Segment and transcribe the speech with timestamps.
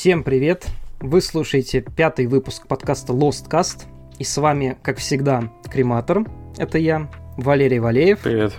[0.00, 0.66] Всем привет!
[1.00, 3.82] Вы слушаете пятый выпуск подкаста Lost Cast.
[4.18, 6.24] И с вами, как всегда, Крематор.
[6.56, 8.20] Это я, Валерий Валеев.
[8.20, 8.54] Привет.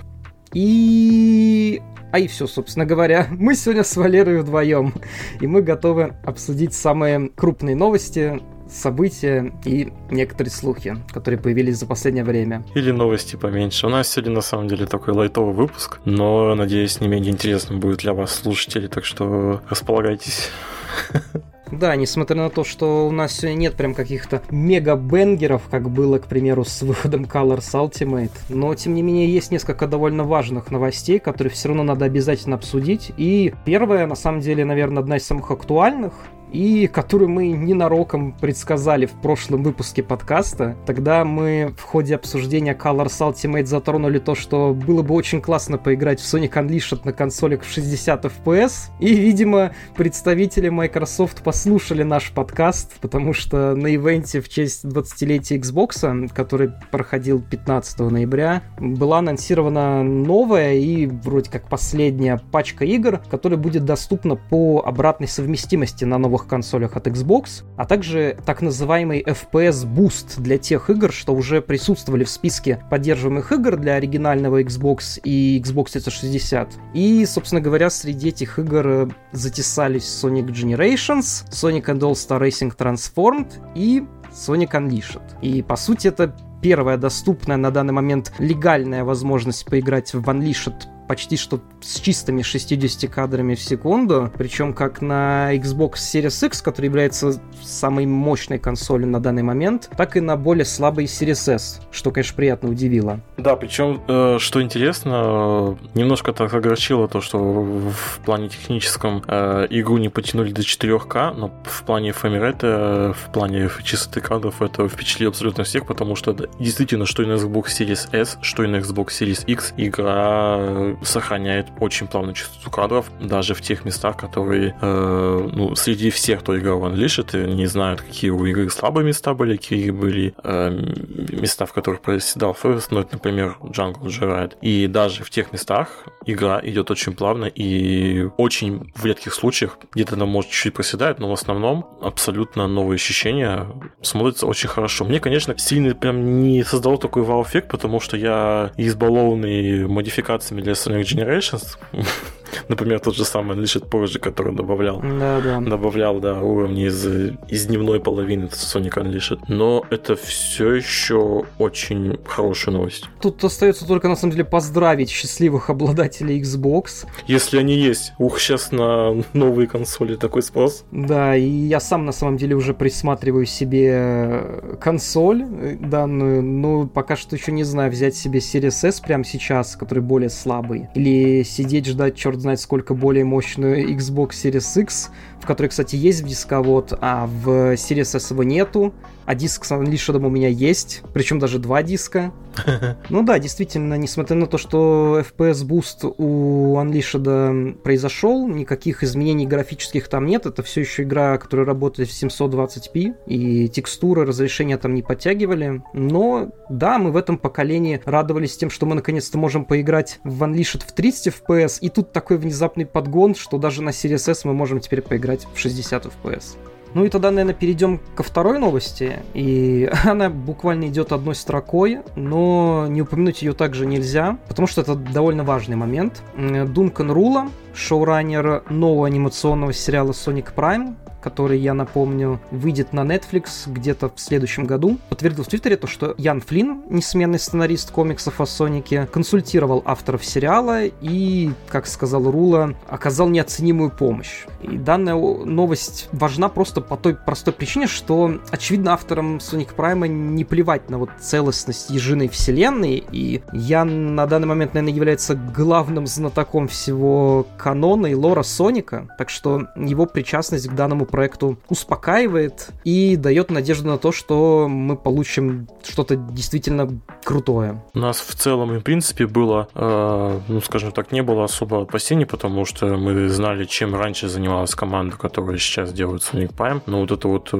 [0.53, 1.81] И...
[2.11, 3.25] А и все, собственно говоря.
[3.31, 4.93] Мы сегодня с Валерой вдвоем.
[5.39, 8.39] И мы готовы обсудить самые крупные новости,
[8.69, 12.63] события и некоторые слухи, которые появились за последнее время.
[12.75, 13.87] Или новости поменьше.
[13.87, 18.01] У нас сегодня на самом деле такой лайтовый выпуск, но, надеюсь, не менее интересным будет
[18.01, 20.51] для вас, слушатели, так что располагайтесь.
[21.71, 26.27] Да, несмотря на то, что у нас сегодня нет прям каких-то мега-бенгеров, как было, к
[26.27, 31.51] примеру, с выходом Colors Ultimate, но, тем не менее, есть несколько довольно важных новостей, которые
[31.51, 33.13] все равно надо обязательно обсудить.
[33.15, 36.13] И первая, на самом деле, наверное, одна из самых актуальных,
[36.51, 40.75] и которую мы ненароком предсказали в прошлом выпуске подкаста.
[40.85, 46.19] Тогда мы в ходе обсуждения Colors Ultimate затронули то, что было бы очень классно поиграть
[46.19, 48.89] в Sonic Unleashed на консолях в 60 FPS.
[48.99, 56.29] И, видимо, представители Microsoft послушали наш подкаст, потому что на ивенте в честь 20-летия Xbox,
[56.33, 63.85] который проходил 15 ноября, была анонсирована новая и вроде как последняя пачка игр, которая будет
[63.85, 69.85] доступна по обратной совместимости на новых новых консолях от Xbox, а также так называемый FPS
[69.85, 75.61] Boost для тех игр, что уже присутствовали в списке поддерживаемых игр для оригинального Xbox и
[75.63, 76.69] Xbox 360.
[76.93, 83.51] И, собственно говоря, среди этих игр э, затесались Sonic Generations, Sonic and All-Star Racing Transformed
[83.75, 85.21] и Sonic Unleashed.
[85.41, 91.35] И, по сути, это первая доступная на данный момент легальная возможность поиграть в Unleashed почти
[91.35, 97.33] что с чистыми 60 кадрами в секунду, причем как на Xbox Series X, который является
[97.61, 102.33] самой мощной консолью на данный момент, так и на более слабой Series S, что, конечно,
[102.37, 103.19] приятно удивило.
[103.35, 109.97] Да, причем, э, что интересно, немножко так огорчило то, что в плане техническом э, игру
[109.97, 115.65] не потянули до 4К, но в плане фреймрейта, в плане чистоты кадров это впечатлило абсолютно
[115.65, 119.43] всех, потому что действительно, что и на Xbox Series S, что и на Xbox Series
[119.45, 126.09] X, игра сохраняет очень плавную частоту кадров, даже в тех местах, которые, э, ну, среди
[126.09, 130.33] всех, кто играл в Unleashed, не знают, какие у игры слабые места были, какие были
[130.43, 134.53] э, места, в которых проседал Форест, ну, это, например, Jungle Gerard.
[134.61, 140.15] И даже в тех местах игра идет очень плавно и очень в редких случаях где-то
[140.15, 143.67] она может чуть-чуть проседает, но в основном абсолютно новые ощущения
[144.01, 145.05] смотрятся очень хорошо.
[145.05, 151.09] Мне, конечно, сильно прям не создало такой вау-эффект, потому что я избалованный модификациями для Next
[151.09, 151.77] generations.
[152.67, 155.59] Например, тот же самый Unleashed позже, который добавлял, да, да.
[155.59, 157.05] добавлял да, уровни из,
[157.47, 159.39] из дневной половины Sonic Unleashed.
[159.47, 163.05] Но это все еще очень хорошая новость.
[163.21, 167.05] Тут остается только, на самом деле, поздравить счастливых обладателей Xbox.
[167.27, 168.13] Если они есть.
[168.17, 170.85] Ух, сейчас на новые консоли такой спрос.
[170.91, 175.45] Да, и я сам, на самом деле, уже присматриваю себе консоль
[175.79, 180.29] данную, но пока что еще не знаю, взять себе Series S прямо сейчас, который более
[180.29, 185.09] слабый, или сидеть ждать черт знает сколько более мощную Xbox Series X,
[185.41, 188.93] в которой, кстати, есть дисковод, а в Series S его нету.
[189.25, 192.33] А диск с Unleashed у меня есть, причем даже два диска.
[193.09, 200.07] Ну да, действительно, несмотря на то, что FPS Boost у Unleashed произошел, никаких изменений графических
[200.07, 205.01] там нет, это все еще игра, которая работает в 720p, и текстуры, разрешения там не
[205.01, 210.43] подтягивали, но да, мы в этом поколении радовались тем, что мы наконец-то можем поиграть в
[210.43, 214.53] Unleashed в 30 FPS, и тут такой внезапный подгон, что даже на Series S мы
[214.53, 216.57] можем теперь поиграть в 60 FPS.
[216.93, 219.19] Ну и тогда, наверное, перейдем ко второй новости.
[219.33, 224.95] И она буквально идет одной строкой, но не упомянуть ее также нельзя, потому что это
[224.95, 226.21] довольно важный момент.
[226.35, 234.11] Дункан Рула, шоураннер нового анимационного сериала Sonic Prime, который, я напомню, выйдет на Netflix где-то
[234.13, 239.07] в следующем году, подтвердил в Твиттере то, что Ян Флинн, несменный сценарист комиксов о Сонике,
[239.11, 244.45] консультировал авторов сериала и, как сказал Рула, оказал неоценимую помощь.
[244.61, 250.43] И данная новость важна просто по той простой причине, что, очевидно, авторам Sonic Prime не
[250.43, 256.67] плевать на вот целостность ежиной вселенной, и Ян на данный момент, наверное, является главным знатоком
[256.67, 263.51] всего канона и лора Соника, так что его причастность к данному проекту успокаивает и дает
[263.51, 266.89] надежду на то, что мы получим что-то действительно
[267.23, 267.81] крутое.
[267.93, 271.81] У нас в целом и в принципе было, э, ну скажем так, не было особо
[271.83, 276.81] опасений, потому что мы знали, чем раньше занималась команда, которая сейчас делает Sonic Prime.
[276.85, 277.57] Но вот это вот э,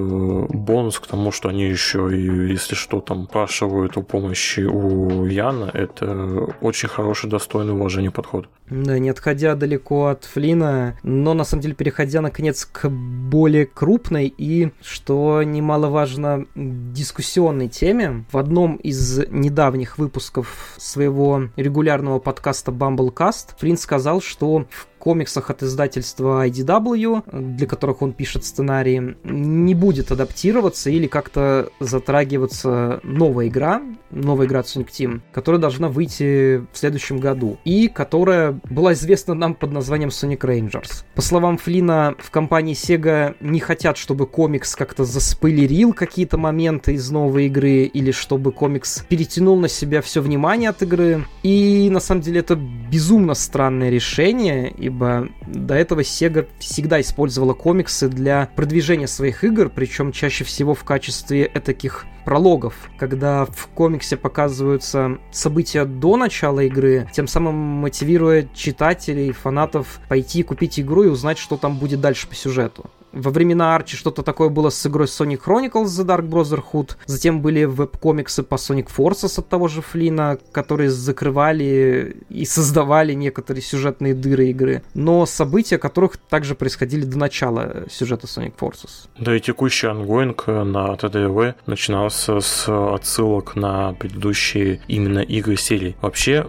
[0.50, 5.69] бонус к тому, что они еще и, если что, там спрашивают о помощи у Яна,
[5.74, 8.47] это очень хороший, достойный уважения подход.
[8.69, 13.65] Да, не отходя далеко от Флина, но на самом деле переходя наконец к более более
[13.65, 18.23] крупной и, что немаловажно, дискуссионной теме.
[18.31, 25.63] В одном из недавних выпусков своего регулярного подкаста Bumblecast Флинн сказал, что в комиксах от
[25.63, 27.24] издательства IDW,
[27.57, 33.81] для которых он пишет сценарии, не будет адаптироваться или как-то затрагиваться новая игра,
[34.12, 39.56] новая игра Sonic Team, которая должна выйти в следующем году и которая была известна нам
[39.56, 41.04] под названием Sonic Rangers.
[41.15, 47.09] По словам Флина, в компании Sega не хотят, чтобы комикс как-то заспойлерил какие-то моменты из
[47.09, 51.25] новой игры или чтобы комикс перетянул на себя все внимание от игры.
[51.42, 57.53] И на самом деле это безумно странное решение, и ибо до этого Sega всегда использовала
[57.53, 64.17] комиксы для продвижения своих игр, причем чаще всего в качестве таких прологов, когда в комиксе
[64.17, 71.37] показываются события до начала игры, тем самым мотивируя читателей, фанатов пойти купить игру и узнать,
[71.37, 72.89] что там будет дальше по сюжету.
[73.13, 76.95] Во времена Арчи что-то такое было с игрой Sonic Chronicles The Dark Brotherhood.
[77.05, 83.61] Затем были веб-комиксы по Sonic Forces от того же Флина, которые закрывали и создавали некоторые
[83.61, 84.83] сюжетные дыры игры.
[84.93, 89.09] Но события которых также происходили до начала сюжета Sonic Forces.
[89.19, 95.95] Да и текущий ангоинг на IDW начинался с отсылок на предыдущие именно игры серии.
[96.01, 96.47] Вообще,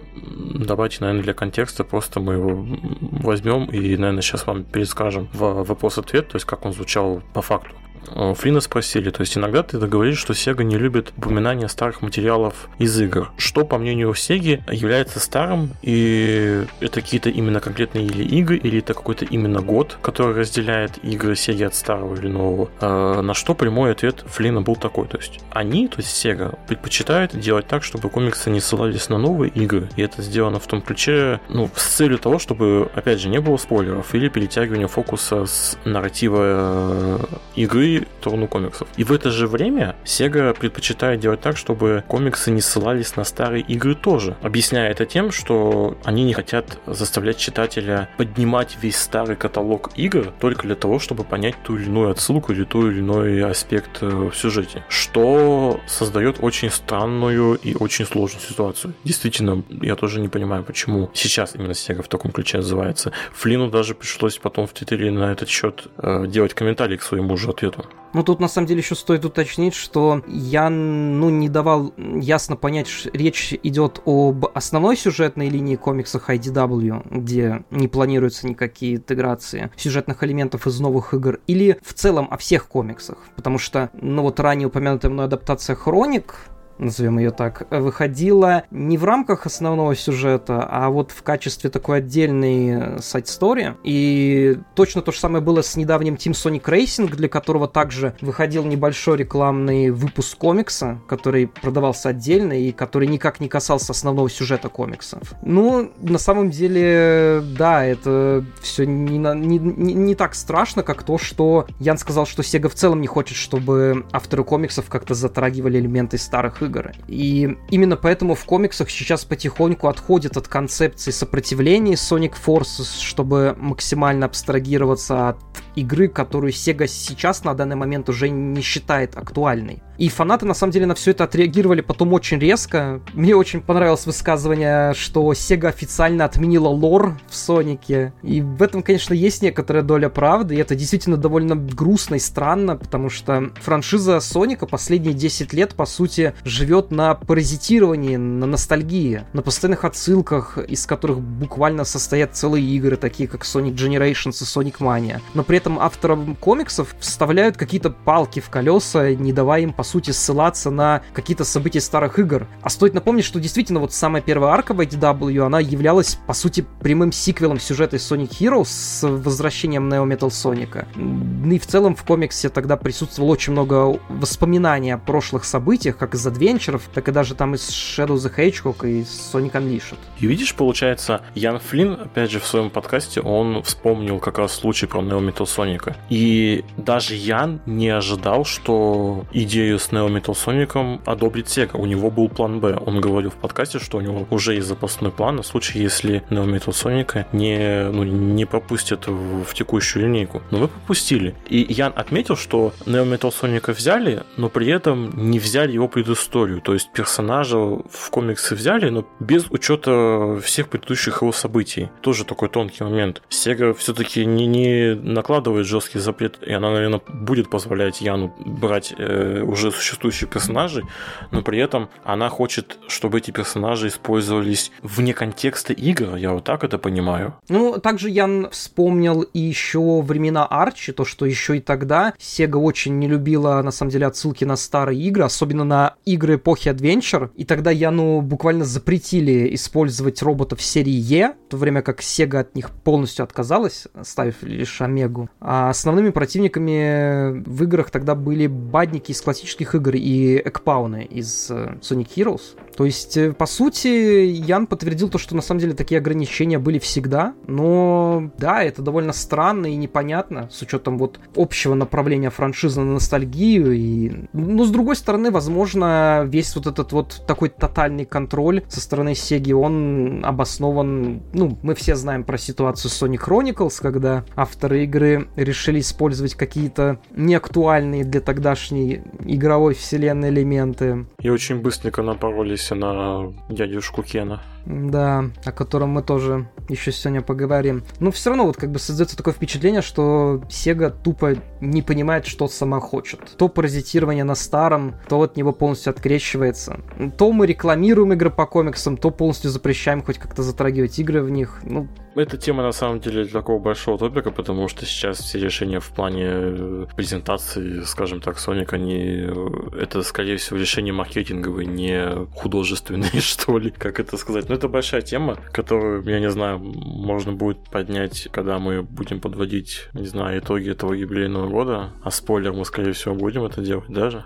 [0.53, 2.65] давайте, наверное, для контекста просто мы его
[3.01, 7.75] возьмем и, наверное, сейчас вам перескажем в вопрос-ответ, то есть как он звучал по факту.
[8.09, 12.69] Э, Флина спросили, то есть иногда ты говоришь, что Sega не любит упоминания старых материалов
[12.79, 13.31] из игр.
[13.37, 18.93] Что, по мнению Sega, является старым, и это какие-то именно конкретные или игры, или это
[18.93, 22.69] какой-то именно год, который разделяет игры Sega от старого или нового.
[22.79, 27.37] А, на что прямой ответ Флина был такой, то есть они, то есть Sega, предпочитают
[27.37, 31.39] делать так, чтобы комиксы не ссылались на новые игры, и это сделано в том ключе,
[31.49, 36.41] ну, с целью того, чтобы, опять же, не было спойлеров или перетягивания фокуса с нарратива
[36.43, 37.19] э,
[37.55, 38.87] игры сторону комиксов.
[38.97, 43.63] И в это же время Sega предпочитает делать так, чтобы комиксы не ссылались на старые
[43.63, 49.91] игры тоже, объясняя это тем, что они не хотят заставлять читателя поднимать весь старый каталог
[49.95, 54.01] игр только для того, чтобы понять ту или иную отсылку или ту или иной аспект
[54.01, 58.93] э, в сюжете, что создает очень странную и очень сложную ситуацию.
[59.03, 63.11] Действительно, я тоже не понимаю, почему сейчас именно Sega в таком ключе называется.
[63.33, 67.49] Флину даже пришлось потом в Твиттере на этот счет э, делать комментарий к своему же
[67.49, 67.82] ответу.
[68.13, 72.87] Ну, тут на самом деле еще стоит уточнить, что я, ну, не давал ясно понять,
[73.11, 80.67] речь идет об основной сюжетной линии комиксов IDW, где не планируются никакие интеграции сюжетных элементов
[80.67, 83.17] из новых игр, или в целом о всех комиксах.
[83.35, 86.35] Потому что, ну, вот ранее упомянутая мной адаптация Хроник,
[86.83, 93.01] назовем ее так, выходила не в рамках основного сюжета, а вот в качестве такой отдельной
[93.01, 93.73] сайт-стори.
[93.83, 98.63] И точно то же самое было с недавним Team Sonic Racing, для которого также выходил
[98.65, 105.33] небольшой рекламный выпуск комикса, который продавался отдельно и который никак не касался основного сюжета комиксов.
[105.41, 111.17] Ну, на самом деле, да, это все не, не, не, не так страшно, как то,
[111.17, 116.17] что Ян сказал, что Sega в целом не хочет, чтобы авторы комиксов как-то затрагивали элементы
[116.17, 116.72] старых игр.
[117.07, 124.25] И именно поэтому в комиксах сейчас потихоньку отходят от концепции сопротивления Sonic Forces, чтобы максимально
[124.25, 125.37] абстрагироваться от
[125.75, 129.81] игры, которую Sega сейчас на данный момент уже не считает актуальной.
[129.97, 132.99] И фанаты, на самом деле, на все это отреагировали потом очень резко.
[133.13, 138.13] Мне очень понравилось высказывание, что Sega официально отменила лор в Сонике.
[138.23, 142.75] И в этом, конечно, есть некоторая доля правды, и это действительно довольно грустно и странно,
[142.75, 149.41] потому что франшиза Соника последние 10 лет, по сути, живет на паразитировании, на ностальгии, на
[149.41, 155.21] постоянных отсылках, из которых буквально состоят целые игры, такие как Sonic Generations и Sonic Mania.
[155.33, 160.11] Но при этом авторам комиксов вставляют какие-то палки в колеса, не давая им, по сути,
[160.11, 162.47] ссылаться на какие-то события старых игр.
[162.61, 166.65] А стоит напомнить, что действительно вот самая первая арка в IDW, она являлась, по сути,
[166.81, 170.87] прямым сиквелом сюжета из Sonic Heroes с возвращением Neo Metal Соника.
[170.95, 176.25] И в целом в комиксе тогда присутствовало очень много воспоминаний о прошлых событиях, как из
[176.25, 179.97] Адвенчеров, так и даже там из Shadow the Hedgehog и Sonic Unleashed.
[180.19, 184.85] И видишь, получается, Ян Флинн, опять же, в своем подкасте, он вспомнил как раз случай
[184.85, 185.95] про Neo Metal Соника.
[186.09, 191.77] И даже Ян не ожидал, что идею с Neo Metal Соником одобрит Sega.
[191.77, 192.77] У него был план Б.
[192.85, 196.45] Он говорил в подкасте, что у него уже есть запасной план на случай, если Neo
[196.45, 200.41] Metal Соника не, ну, не пропустят в, в текущую линейку.
[200.51, 201.35] Но вы пропустили.
[201.47, 206.61] И Ян отметил, что Neo Metal Соника взяли, но при этом не взяли его предысторию.
[206.61, 211.89] То есть персонажа в комиксы взяли, но без учета всех предыдущих его событий.
[212.01, 213.21] Тоже такой тонкий момент.
[213.29, 218.93] Sega все-таки не, не накладывает накладывает жесткий запрет, и она, наверное, будет позволять Яну брать
[218.97, 220.83] э, уже существующих персонажей,
[221.31, 226.63] но при этом она хочет, чтобы эти персонажи использовались вне контекста игр, я вот так
[226.63, 227.33] это понимаю.
[227.49, 232.99] Ну, также Ян вспомнил и еще времена Арчи, то, что еще и тогда Sega очень
[232.99, 237.43] не любила, на самом деле, отсылки на старые игры, особенно на игры эпохи Adventure, и
[237.43, 242.71] тогда Яну буквально запретили использовать роботов серии Е, в то время как Sega от них
[242.71, 245.29] полностью отказалась, ставив лишь Омегу.
[245.39, 251.75] А основными противниками в играх тогда были бадники из классических игр и экпауны из э,
[251.81, 252.41] Sonic Heroes.
[252.75, 256.79] То есть, э, по сути, Ян подтвердил то, что на самом деле такие ограничения были
[256.79, 262.93] всегда, но да, это довольно странно и непонятно, с учетом вот общего направления франшизы на
[262.93, 263.73] ностальгию.
[263.73, 264.11] И...
[264.33, 269.53] Но, с другой стороны, возможно, весь вот этот вот такой тотальный контроль со стороны Sega,
[269.53, 271.21] он обоснован...
[271.33, 278.03] Ну, мы все знаем про ситуацию Sonic Chronicles, когда авторы игры решили использовать какие-то неактуальные
[278.03, 281.05] для тогдашней игровой вселенной элементы.
[281.19, 284.41] И очень быстренько напоролись на дядюшку Кена.
[284.65, 287.83] Да, о котором мы тоже еще сегодня поговорим.
[287.99, 292.47] Но все равно вот как бы создается такое впечатление, что Sega тупо не понимает, что
[292.47, 293.19] сама хочет.
[293.37, 296.79] То паразитирование на старом, то от него полностью открещивается.
[297.17, 301.59] То мы рекламируем игры по комиксам, то полностью запрещаем хоть как-то затрагивать игры в них.
[301.63, 305.89] Ну, эта тема на самом деле такого большого топика, потому что сейчас все решения в
[305.89, 313.11] плане э, презентации, скажем так, Sonic, они э, это скорее всего решения маркетинговые, не художественные,
[313.19, 314.47] что ли, как это сказать.
[314.53, 319.87] Но это большая тема, которую, я не знаю, можно будет поднять, когда мы будем подводить,
[319.93, 321.89] не знаю, итоги этого юбилейного года.
[322.03, 324.23] А спойлер, мы, скорее всего, будем это делать даже.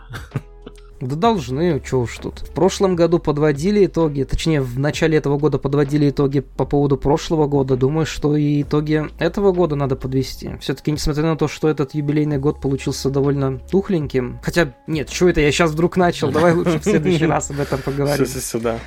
[0.99, 2.39] Да должны, что уж тут.
[2.39, 7.47] В прошлом году подводили итоги, точнее, в начале этого года подводили итоги по поводу прошлого
[7.47, 7.77] года.
[7.77, 10.57] Думаю, что и итоги этого года надо подвести.
[10.59, 14.41] Все-таки, несмотря на то, что этот юбилейный год получился довольно тухленьким.
[14.43, 17.79] Хотя, нет, что это, я сейчас вдруг начал, давай лучше в следующий раз об этом
[17.81, 18.25] поговорим.
[18.25, 18.79] Сюда.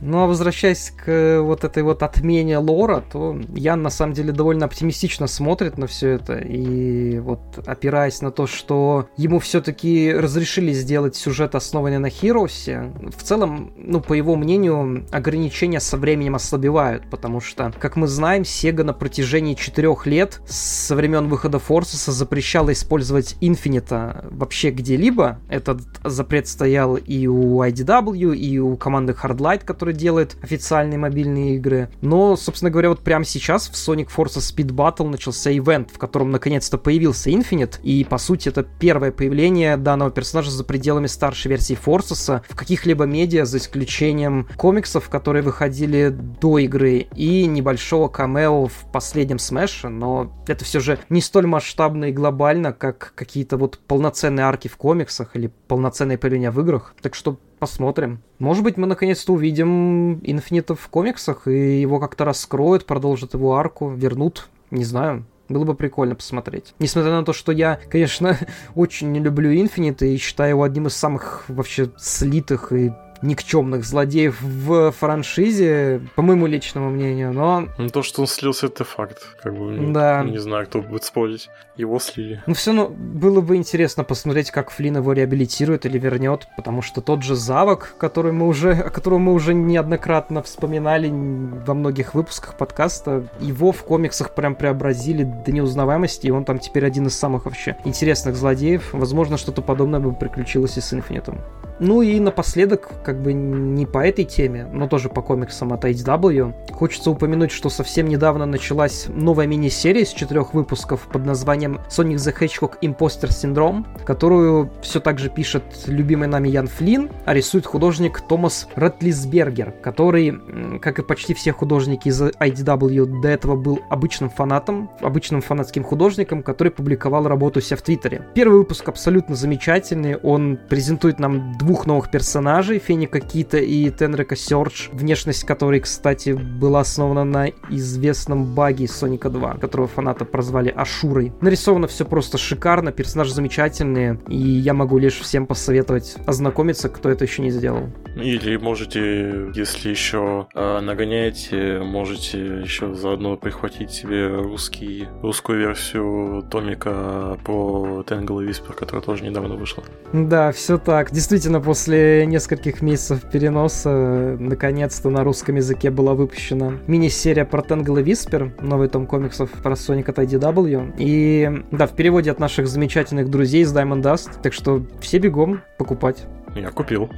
[0.00, 4.32] Ну а возвращаясь к э, вот этой вот отмене лора, то Ян на самом деле
[4.32, 6.38] довольно оптимистично смотрит на все это.
[6.38, 13.22] И вот опираясь на то, что ему все-таки разрешили сделать сюжет, основанный на Хиросе, в
[13.22, 18.82] целом, ну, по его мнению, ограничения со временем ослабевают, потому что, как мы знаем, Sega
[18.82, 25.38] на протяжении четырех лет со времен выхода Форсуса запрещала использовать Инфинита вообще где-либо.
[25.48, 31.56] Этот запрет стоял и у IDW, и у команды Hardlight, которая который делает официальные мобильные
[31.56, 31.88] игры.
[32.00, 36.32] Но, собственно говоря, вот прямо сейчас в Sonic Forces Speed Battle начался ивент, в котором
[36.32, 41.78] наконец-то появился Infinite, и, по сути, это первое появление данного персонажа за пределами старшей версии
[41.78, 48.92] Forces в каких-либо медиа, за исключением комиксов, которые выходили до игры, и небольшого камео в
[48.92, 54.46] последнем Смэше, но это все же не столь масштабно и глобально, как какие-то вот полноценные
[54.46, 56.94] арки в комиксах или полноценные появления в играх.
[57.00, 58.20] Так что Посмотрим.
[58.38, 63.90] Может быть, мы наконец-то увидим Инфинита в комиксах, и его как-то раскроют, продолжат его арку,
[63.90, 64.48] вернут.
[64.70, 65.24] Не знаю.
[65.48, 66.74] Было бы прикольно посмотреть.
[66.80, 68.36] Несмотря на то, что я, конечно,
[68.74, 72.92] очень не люблю Инфинит и считаю его одним из самых вообще слитых и
[73.22, 77.68] никчемных злодеев в франшизе, по моему личному мнению, но...
[77.78, 79.36] Ну, то, что он слился, это факт.
[79.42, 80.24] Как бы, да.
[80.24, 81.48] Не знаю, кто будет спорить.
[81.76, 82.42] Его слили.
[82.46, 87.00] Ну, все равно было бы интересно посмотреть, как Флин его реабилитирует или вернет, потому что
[87.02, 92.56] тот же Завок, который мы уже, о котором мы уже неоднократно вспоминали во многих выпусках
[92.56, 97.44] подкаста, его в комиксах прям преобразили до неузнаваемости, и он там теперь один из самых
[97.44, 98.94] вообще интересных злодеев.
[98.94, 101.40] Возможно, что-то подобное бы приключилось и с Инфинитом.
[101.78, 106.52] Ну и напоследок, как бы не по этой теме, но тоже по комиксам от HW,
[106.72, 112.36] хочется упомянуть, что совсем недавно началась новая мини-серия из четырех выпусков под названием Sonic the
[112.36, 118.20] Hedgehog Imposter Syndrome, которую все так же пишет любимый нами Ян Флинн, а рисует художник
[118.22, 124.90] Томас Ратлисбергер, который, как и почти все художники из IDW, до этого был обычным фанатом,
[125.00, 128.26] обычным фанатским художником, который публиковал работу себя в Твиттере.
[128.34, 134.88] Первый выпуск абсолютно замечательный, он презентует нам двух новых персонажей, Феника Кита и Тенрика Сёрч,
[134.90, 141.34] внешность которой, кстати, была основана на известном баге Соника 2, которого фанаты прозвали Ашурой.
[141.42, 147.26] Нарисовано все просто шикарно, персонажи замечательные, и я могу лишь всем посоветовать ознакомиться, кто это
[147.26, 147.90] еще не сделал.
[148.16, 157.38] Или можете, если еще э, нагоняете, можете еще заодно прихватить себе русский, русскую версию томика
[157.44, 159.84] про Tangle и Whisper, которая тоже недавно вышла.
[160.12, 161.12] Да, все так.
[161.12, 168.04] Действительно, после нескольких месяцев переноса, наконец-то на русском языке была выпущена мини-серия про Tangle и
[168.04, 170.94] Whisper, новый том комиксов про Sonic от IDW.
[170.98, 174.30] И да, в переводе от наших замечательных друзей из Diamond Dust.
[174.42, 176.26] Так что все бегом покупать.
[176.56, 177.10] Я купил.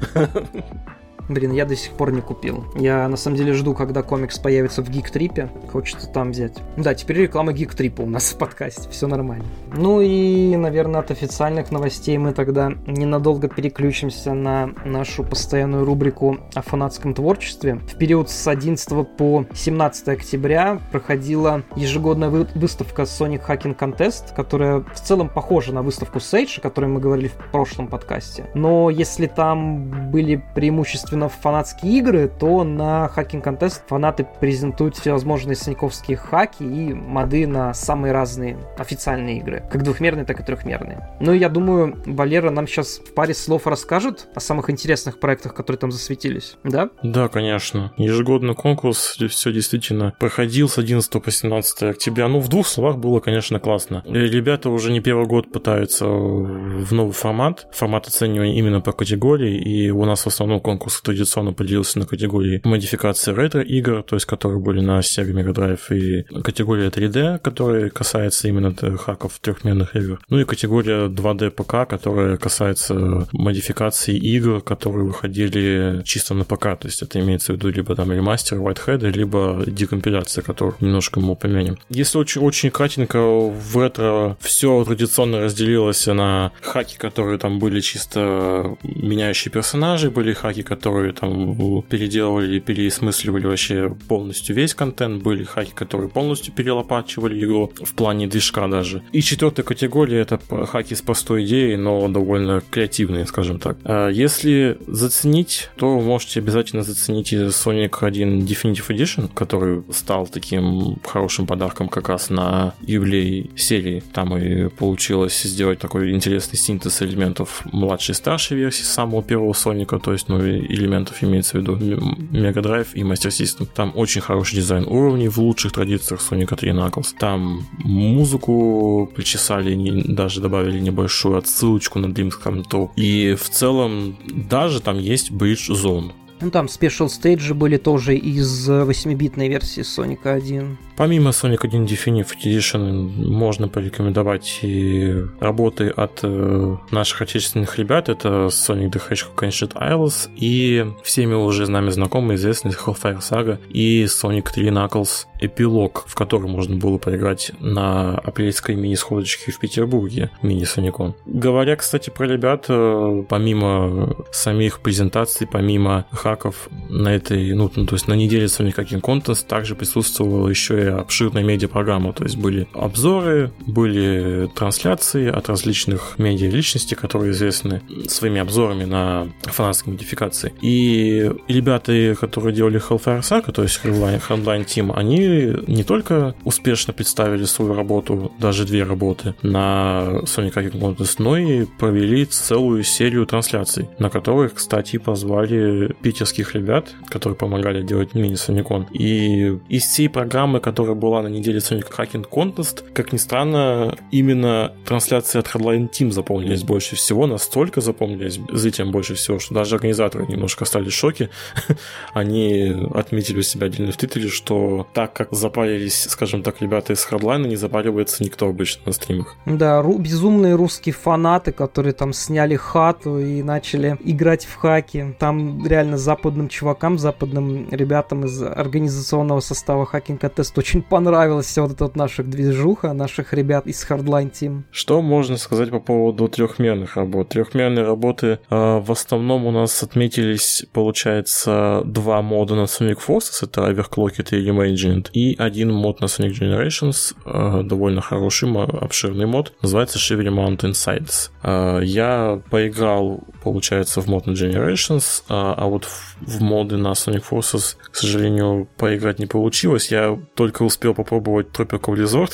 [1.28, 2.64] Блин, я до сих пор не купил.
[2.74, 5.70] Я на самом деле жду, когда комикс появится в Geek Trip.
[5.70, 6.54] Хочется там взять.
[6.76, 8.88] Да, теперь реклама Geek Trip у нас в подкасте.
[8.88, 9.44] Все нормально.
[9.74, 16.62] Ну и, наверное, от официальных новостей мы тогда ненадолго переключимся на нашу постоянную рубрику о
[16.62, 17.74] фанатском творчестве.
[17.74, 25.00] В период с 11 по 17 октября проходила ежегодная выставка Sonic Hacking Contest, которая в
[25.00, 28.46] целом похожа на выставку Sage, о которой мы говорили в прошлом подкасте.
[28.54, 35.56] Но если там были преимущественно собственно, фанатские игры, то на Hacking Contest фанаты презентуют всевозможные
[35.56, 41.08] саньковские хаки и моды на самые разные официальные игры, как двухмерные, так и трехмерные.
[41.20, 45.54] Ну и я думаю, Валера нам сейчас в паре слов расскажет о самых интересных проектах,
[45.54, 46.90] которые там засветились, да?
[47.02, 47.92] Да, конечно.
[47.96, 52.28] Ежегодный конкурс, все действительно проходил с 11 по 17 октября.
[52.28, 54.02] Ну, в двух словах было, конечно, классно.
[54.06, 59.90] Ребята уже не первый год пытаются в новый формат, формат оценивания именно по категории, и
[59.90, 64.80] у нас в основном конкурс традиционно поделился на категории модификации ретро-игр, то есть которые были
[64.80, 70.44] на Sega Mega Drive, и категория 3D, которая касается именно хаков трехмерных игр, ну и
[70.44, 77.18] категория 2D ПК, которая касается модификации игр, которые выходили чисто на ПК, то есть это
[77.20, 81.78] имеется в виду либо там ремастер Whitehead, либо декомпиляция, которую немножко мы упомянем.
[81.88, 88.76] Если очень, очень кратенько, в ретро все традиционно разделилось на хаки, которые там были чисто
[88.82, 95.70] меняющие персонажи, были хаки, которые которые там переделывали, переосмысливали вообще полностью весь контент, были хаки,
[95.72, 99.02] которые полностью перелопачивали игру в плане движка даже.
[99.12, 103.76] И четвертая категория это хаки с простой идеей, но довольно креативные, скажем так.
[103.84, 111.46] А если заценить, то можете обязательно заценить Sonic 1 Definitive Edition, который стал таким хорошим
[111.46, 114.02] подарком как раз на юбилей серии.
[114.12, 119.98] Там и получилось сделать такой интересный синтез элементов младшей и старшей версии самого первого Соника,
[119.98, 123.68] то есть ну, или элементов имеется в виду Mega Drive и Master System.
[123.74, 127.14] Там очень хороший дизайн уровней в лучших традициях Sonic 3 Knuckles.
[127.18, 132.90] Там музыку причесали, даже добавили небольшую отсылочку на Dreams Come True.
[132.96, 136.12] И в целом даже там есть Bridge Zone.
[136.40, 140.78] Ну там спешл стейджи были тоже из 8-битной версии Sonic 1.
[140.98, 142.82] Помимо Sonic 1 Definitive Edition
[143.24, 148.08] можно порекомендовать и работы от э, наших отечественных ребят.
[148.08, 153.60] Это Sonic the Hedgehog Ancient Isles и всеми уже с нами знакомый известный Hellfire Saga
[153.70, 160.30] и Sonic 3 Knuckles эпилог, в который можно было поиграть на апрельской мини-сходочке в Петербурге,
[160.42, 161.14] мини-соникон.
[161.26, 168.08] Говоря, кстати, про ребят, э, помимо самих презентаций, помимо хаков на этой, ну, то есть
[168.08, 173.50] на неделе Sonic Hacking Contest также присутствовала еще и обширная медиапрограмма, то есть были обзоры,
[173.66, 180.52] были трансляции от различных медиа-личностей, которые известны своими обзорами на фанатские модификации.
[180.60, 187.44] И ребята, которые делали Hellfire Saga, то есть Hardline Team, они не только успешно представили
[187.44, 193.88] свою работу, даже две работы на Sonic Hacking Contest, но и провели целую серию трансляций,
[193.98, 198.86] на которых, кстати, позвали питерских ребят, которые помогали делать мини-соникон.
[198.92, 203.96] И из всей программы, которая которая была на неделе Sonic Hacking Contest, как ни странно,
[204.12, 209.74] именно трансляции от Headline Team запомнились больше всего, настолько запомнились зрителям больше всего, что даже
[209.74, 211.30] организаторы немножко стали в шоке.
[212.14, 217.04] Они отметили у себя отдельно в Твиттере, что так как запарились, скажем так, ребята из
[217.10, 219.34] Hardline, не запаривается никто обычно на стримах.
[219.46, 225.16] Да, ру- безумные русские фанаты, которые там сняли хату и начали играть в хаки.
[225.18, 231.84] Там реально западным чувакам, западным ребятам из организационного состава Contest очень понравилась вся вот эта
[231.84, 234.64] вот наша движуха, наших ребят из Hardline Team.
[234.70, 237.30] Что можно сказать по поводу трехмерных работ?
[237.30, 243.62] Трехмерные работы э, в основном у нас отметились, получается, два мода на Sonic Forces, это
[243.70, 249.98] Overclocked и Reimagined, и один мод на Sonic Generations, э, довольно хороший, обширный мод, называется
[249.98, 251.30] Shivery Mountain Sides.
[251.42, 256.88] Э, я поиграл, получается, в мод на Generations, э, а вот в, в моды на
[256.88, 259.90] Sonic Forces, к сожалению, поиграть не получилось.
[259.90, 262.32] Я только только успел попробовать Tropical Resort.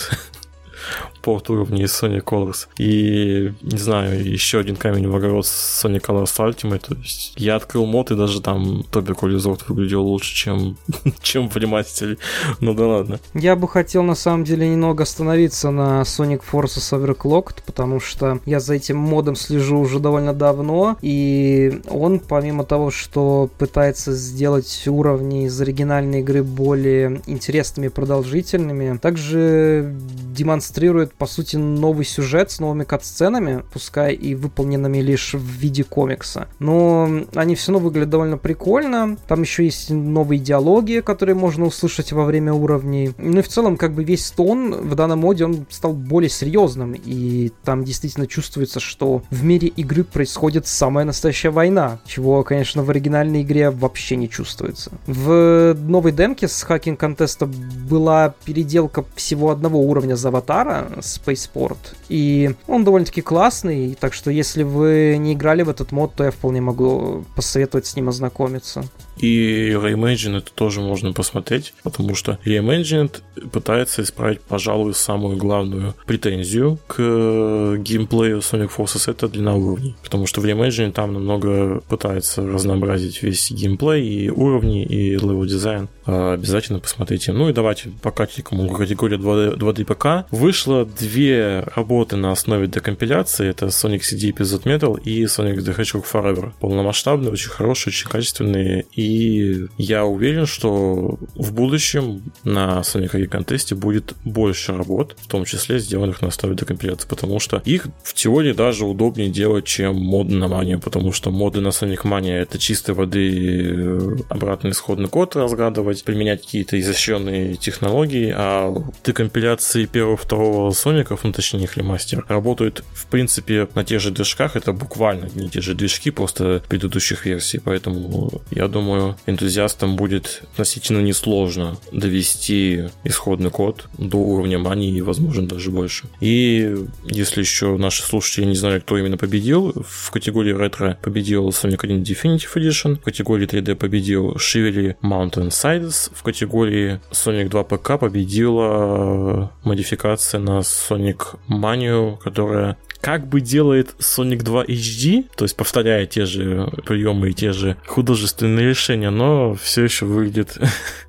[1.25, 2.67] Порт уровней Sonic Colors.
[2.79, 6.87] И, не знаю, еще один камень в огород с Sonic Colors Ultimate.
[6.87, 10.77] То есть я открыл мод, и даже там Тобик Резорт выглядел лучше, чем,
[11.23, 12.19] чем в ремастере.
[12.61, 13.21] Ну да ладно.
[13.33, 18.61] Я бы хотел, на самом деле, немного остановиться на Sonic Forces Overclocked, потому что я
[18.61, 25.47] за этим модом слежу уже довольно давно, и он, помимо того, что пытается сделать уровни
[25.47, 29.95] из оригинальной игры более интересными и продолжительными, также
[30.35, 36.49] демонстрирует, по сути, новый сюжет с новыми катсценами, пускай и выполненными лишь в виде комикса.
[36.59, 39.17] Но они все равно выглядят довольно прикольно.
[39.29, 43.13] Там еще есть новые диалоги, которые можно услышать во время уровней.
[43.19, 46.95] Ну и в целом, как бы весь тон в данном моде, он стал более серьезным.
[47.05, 52.91] И там действительно чувствуется, что в мире игры происходит самая настоящая война, чего, конечно, в
[52.91, 54.93] оригинальной игре вообще не чувствуется.
[55.07, 62.55] В новой демке с хакинг контеста была переделка всего одного уровня из аватара, Spaceport, и
[62.67, 66.61] он довольно-таки классный, так что если вы не играли в этот мод, то я вполне
[66.61, 68.85] могу посоветовать с ним ознакомиться.
[69.19, 73.23] И Reimagined тоже можно посмотреть, потому что Reimagined
[73.53, 79.95] пытается исправить, пожалуй, самую главную претензию к геймплею Sonic Forces— это длина уровней.
[80.03, 85.89] Потому что в Reimagined там намного пытается разнообразить весь геймплей и уровни, и level design.
[86.05, 87.33] Обязательно посмотрите.
[87.33, 90.31] Ну и давайте по категории категории 2D, 2D ПК.
[90.31, 93.49] Вышло две работы на основе декомпиляции.
[93.49, 96.53] Это Sonic CD Episode Metal и Sonic the Hedgehog Forever.
[96.61, 103.27] Полномасштабные, очень хорошие, очень качественные и и я уверен, что в будущем на Sonic Arcade
[103.27, 108.15] контесте будет больше работ, в том числе сделанных на основе декомпиляции, потому что их в
[108.15, 112.59] теории даже удобнее делать, чем моды на Mania, потому что моды на Sonic Mania это
[112.59, 121.25] чистой воды э, обратный исходный код разгадывать, применять какие-то изощренные технологии, а декомпиляции первого-второго Соников,
[121.25, 125.61] ну точнее их ремастер, работают в принципе на тех же движках, это буквально не те
[125.61, 133.51] же движки, просто предыдущих версий, поэтому я думаю, думаю, энтузиастам будет относительно несложно довести исходный
[133.51, 136.07] код до уровня мании и, возможно, даже больше.
[136.21, 141.81] И если еще наши слушатели не знали, кто именно победил, в категории ретро победил Sonic
[141.83, 147.99] 1 Definitive Edition, в категории 3D победил Shively Mountain Sides, в категории Sonic 2 ПК
[147.99, 156.07] победила модификация на Sonic Mania, которая как бы делает Sonic 2 HD, то есть повторяя
[156.07, 160.57] те же приемы и те же художественные решения, но все еще выглядит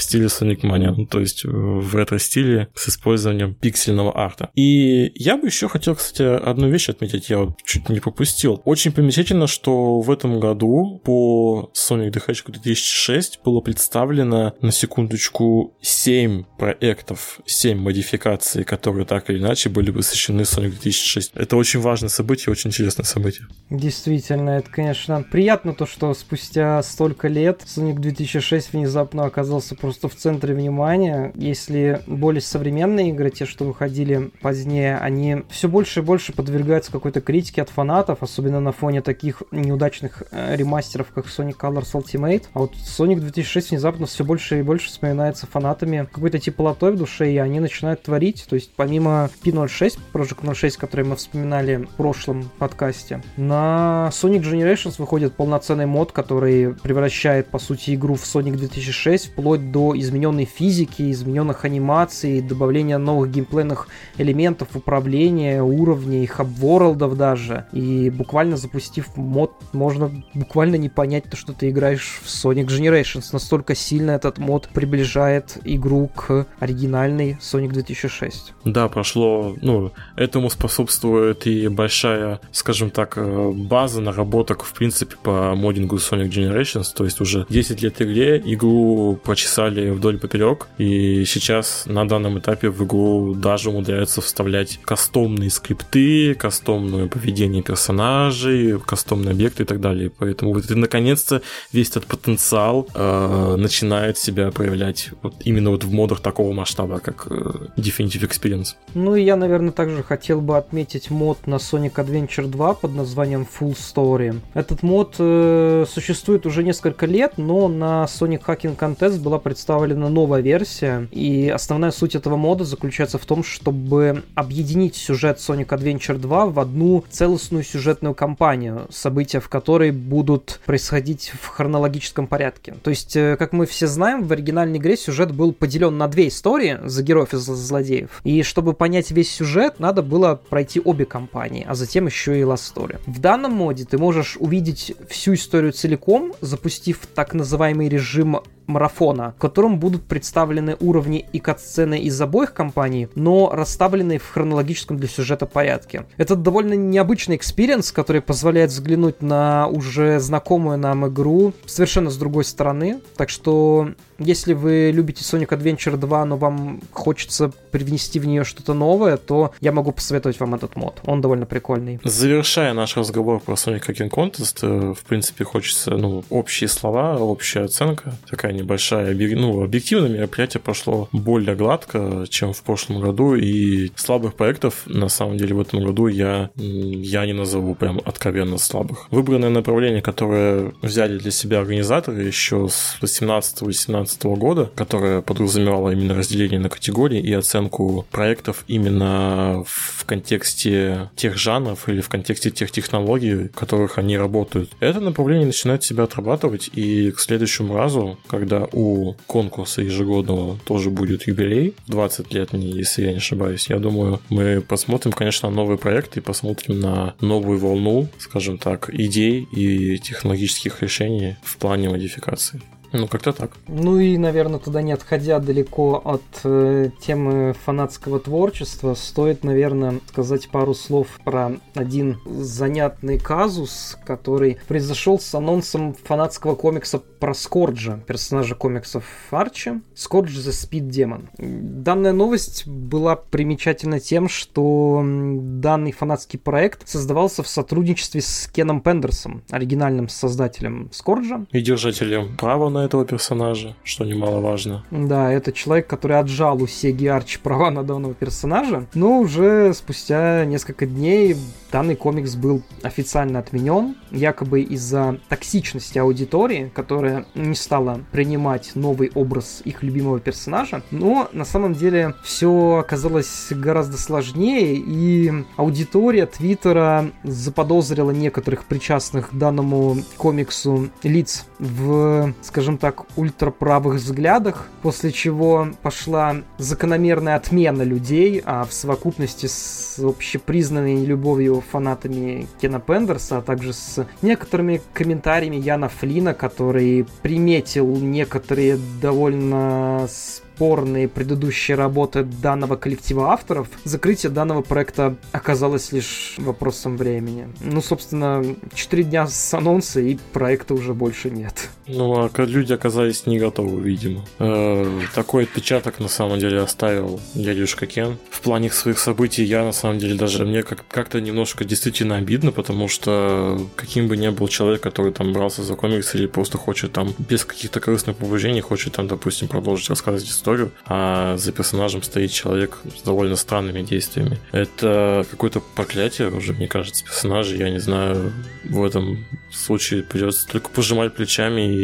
[0.00, 4.48] в стиле Sonic Mania, ну, то есть в ретро-стиле с использованием пиксельного арта.
[4.54, 8.62] И я бы еще хотел, кстати, одну вещь отметить, я вот чуть не пропустил.
[8.64, 15.76] Очень примечательно, что в этом году по Sonic the Hedgehog 2006 было представлено, на секундочку,
[15.82, 21.32] 7 проектов, 7 модификаций, которые так или иначе были посвящены Sonic 2006.
[21.34, 23.46] Это очень важное событие, очень интересное событие.
[23.68, 30.08] Действительно, это, конечно, приятно то, что спустя столько лет Sonic 2006 внезапно оказался просто просто
[30.08, 31.32] в центре внимания.
[31.34, 37.20] Если более современные игры, те, что выходили позднее, они все больше и больше подвергаются какой-то
[37.20, 42.44] критике от фанатов, особенно на фоне таких неудачных э, ремастеров, как Sonic Colors Ultimate.
[42.52, 47.32] А вот Sonic 2006 внезапно все больше и больше вспоминается фанатами какой-то теплотой в душе,
[47.32, 48.46] и они начинают творить.
[48.48, 54.94] То есть помимо P06, Project 06, который мы вспоминали в прошлом подкасте, на Sonic Generations
[54.98, 60.44] выходит полноценный мод, который превращает, по сути, игру в Sonic 2006 вплоть до до измененной
[60.44, 63.88] физики, измененных анимаций, добавления новых геймплейных
[64.18, 67.64] элементов, управления, уровней, хабворлдов даже.
[67.72, 73.24] И буквально запустив мод, можно буквально не понять то, что ты играешь в Sonic Generations.
[73.32, 78.52] Настолько сильно этот мод приближает игру к оригинальной Sonic 2006.
[78.66, 85.54] Да, прошло, ну, этому способствует и большая, скажем так, э, база наработок, в принципе, по
[85.54, 91.24] модингу Sonic Generations, то есть уже 10 лет игре, игру прочесали писали вдоль поперек, и
[91.26, 99.32] сейчас на данном этапе в игру даже умудряются вставлять кастомные скрипты, кастомное поведение персонажей, кастомные
[99.32, 100.10] объекты и так далее.
[100.18, 101.42] Поэтому вот наконец-то
[101.72, 107.26] весь этот потенциал э, начинает себя проявлять вот именно вот в модах такого масштаба, как
[107.28, 107.34] э,
[107.76, 108.76] Definitive Experience.
[108.94, 113.46] Ну и я, наверное, также хотел бы отметить мод на Sonic Adventure 2 под названием
[113.60, 114.40] Full Story.
[114.54, 120.42] Этот мод э, существует уже несколько лет, но на Sonic Hacking Contest была представлена новая
[120.42, 126.46] версия, и основная суть этого мода заключается в том, чтобы объединить сюжет Sonic Adventure 2
[126.46, 132.76] в одну целостную сюжетную кампанию, события в которой будут происходить в хронологическом порядке.
[132.84, 136.28] То есть, э, как мы все знаем, в оригинальной игре сюжет был поделен на две
[136.28, 138.20] истории за героев и за злодеев.
[138.22, 142.72] И чтобы понять весь сюжет, надо было пройти обе кампании, а затем еще и Last
[142.72, 143.00] Story.
[143.04, 149.40] В данном моде ты можешь увидеть всю историю целиком, запустив так называемый режим марафона, в
[149.40, 155.46] котором будут представлены уровни и катсцены из обоих кампаний, но расставленные в хронологическом для сюжета
[155.46, 156.06] порядке.
[156.16, 162.44] Это довольно необычный experience, который позволяет взглянуть на уже знакомую нам игру совершенно с другой
[162.44, 163.00] стороны.
[163.16, 168.74] Так что если вы любите Sonic Adventure 2, но вам хочется привнести в нее что-то
[168.74, 171.00] новое, то я могу посоветовать вам этот мод.
[171.06, 172.00] Он довольно прикольный.
[172.04, 177.62] Завершая наш разговор про Sonic Hacking Contest, э, в принципе, хочется, ну, общие слова, общая
[177.62, 179.14] оценка, такая небольшая.
[179.14, 185.36] Ну, объективно мероприятие прошло более гладко, чем в прошлом году, и слабых проектов, на самом
[185.36, 189.06] деле, в этом году я, я не назову прям откровенно слабых.
[189.10, 196.14] Выбранное направление, которое взяли для себя организаторы еще с 18-18 2017 года, которая подразумевала именно
[196.14, 202.70] разделение на категории и оценку проектов именно в контексте тех жанров или в контексте тех
[202.70, 204.70] технологий, в которых они работают.
[204.80, 208.18] Это направление начинает себя отрабатывать, и к следующему разу,
[208.50, 214.20] когда у конкурса ежегодного тоже будет юбилей, 20 лет, если я не ошибаюсь, я думаю,
[214.28, 220.82] мы посмотрим, конечно, новые проекты и посмотрим на новую волну, скажем так, идей и технологических
[220.82, 222.60] решений в плане модификации.
[222.92, 223.52] Ну, как-то так.
[223.68, 230.48] Ну и, наверное, туда не отходя далеко от э, темы фанатского творчества, стоит, наверное, сказать
[230.48, 238.54] пару слов про один занятный казус, который произошел с анонсом фанатского комикса про Скорджа, персонажа
[238.54, 241.28] комиксов Арчи, Скордж the Speed Demon.
[241.38, 249.42] Данная новость была примечательна тем, что данный фанатский проект создавался в сотрудничестве с Кеном Пендерсом,
[249.50, 251.46] оригинальным создателем Скорджа.
[251.52, 254.84] И держателем права на этого персонажа, что немаловажно.
[254.90, 260.44] Да, это человек, который отжал у Сеги Арчи права на данного персонажа, но уже спустя
[260.44, 261.36] несколько дней
[261.70, 269.62] данный комикс был официально отменен, якобы из-за токсичности аудитории, которая не стала принимать новый образ
[269.64, 270.82] их любимого персонажа.
[270.90, 279.34] Но на самом деле все оказалось гораздо сложнее, и аудитория Твиттера заподозрила некоторых причастных к
[279.34, 288.64] данному комиксу лиц в, скажем так, ультраправых взглядах, после чего пошла закономерная отмена людей, а
[288.64, 296.34] в совокупности с общепризнанной любовью фанатами Кена Пендерса, а также с некоторыми комментариями Яна Флина,
[296.34, 306.34] который приметил некоторые довольно спорные предыдущие работы данного коллектива авторов, закрытие данного проекта оказалось лишь
[306.36, 307.48] вопросом времени.
[307.60, 311.70] Ну, собственно, 4 дня с анонса и проекта уже больше нет.
[311.92, 314.24] Ну, а люди оказались не готовы, видимо.
[314.38, 318.16] Э, такой отпечаток на самом деле оставил дядюшка Кен.
[318.30, 322.52] В плане своих событий я на самом деле даже мне как- как-то немножко действительно обидно,
[322.52, 326.92] потому что каким бы ни был человек, который там брался за комикс или просто хочет
[326.92, 332.30] там без каких-то корыстных побуждений, хочет там, допустим, продолжить рассказывать историю, а за персонажем стоит
[332.30, 334.38] человек с довольно странными действиями.
[334.52, 337.56] Это какое-то проклятие уже, мне кажется, персонажа.
[337.56, 338.32] Я не знаю,
[338.64, 341.79] в этом случае придется только пожимать плечами и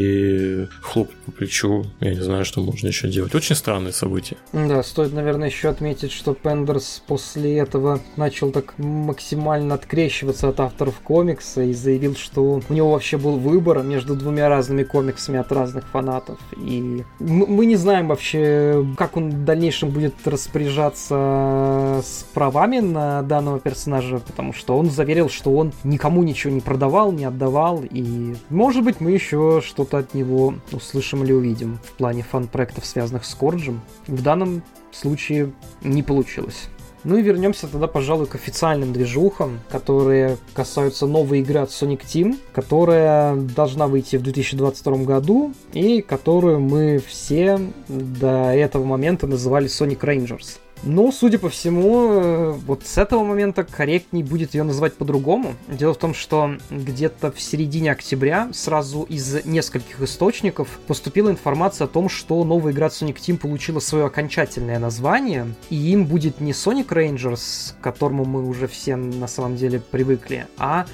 [0.81, 1.85] хлопать по плечу.
[2.01, 3.35] Я не знаю, что можно еще делать.
[3.35, 4.37] Очень странные события.
[4.53, 11.01] Да, стоит, наверное, еще отметить, что Пендерс после этого начал так максимально открещиваться от авторов
[11.01, 15.87] комикса и заявил, что у него вообще был выбор между двумя разными комиксами от разных
[15.89, 16.39] фанатов.
[16.57, 23.61] И мы не знаем вообще, как он в дальнейшем будет распоряжаться с правами на данного
[23.61, 28.85] персонажа, потому что он заверил, что он никому ничего не продавал, не отдавал, и может
[28.85, 33.81] быть мы еще что-то от него услышим или увидим в плане фан-проектов, связанных с Корджем.
[34.09, 36.69] В данном случае не получилось.
[37.05, 42.37] Ну и вернемся тогда, пожалуй, к официальным движухам, которые касаются новой игры от Sonic Team,
[42.53, 50.01] которая должна выйти в 2022 году и которую мы все до этого момента называли Sonic
[50.01, 50.59] Rangers.
[50.83, 55.55] Но, судя по всему, э, вот с этого момента корректней будет ее называть по-другому.
[55.69, 61.89] Дело в том, что где-то в середине октября сразу из нескольких источников поступила информация о
[61.89, 66.89] том, что новая игра Sonic Team получила свое окончательное название, и им будет не Sonic
[66.89, 70.87] Rangers, к которому мы уже все на самом деле привыкли, а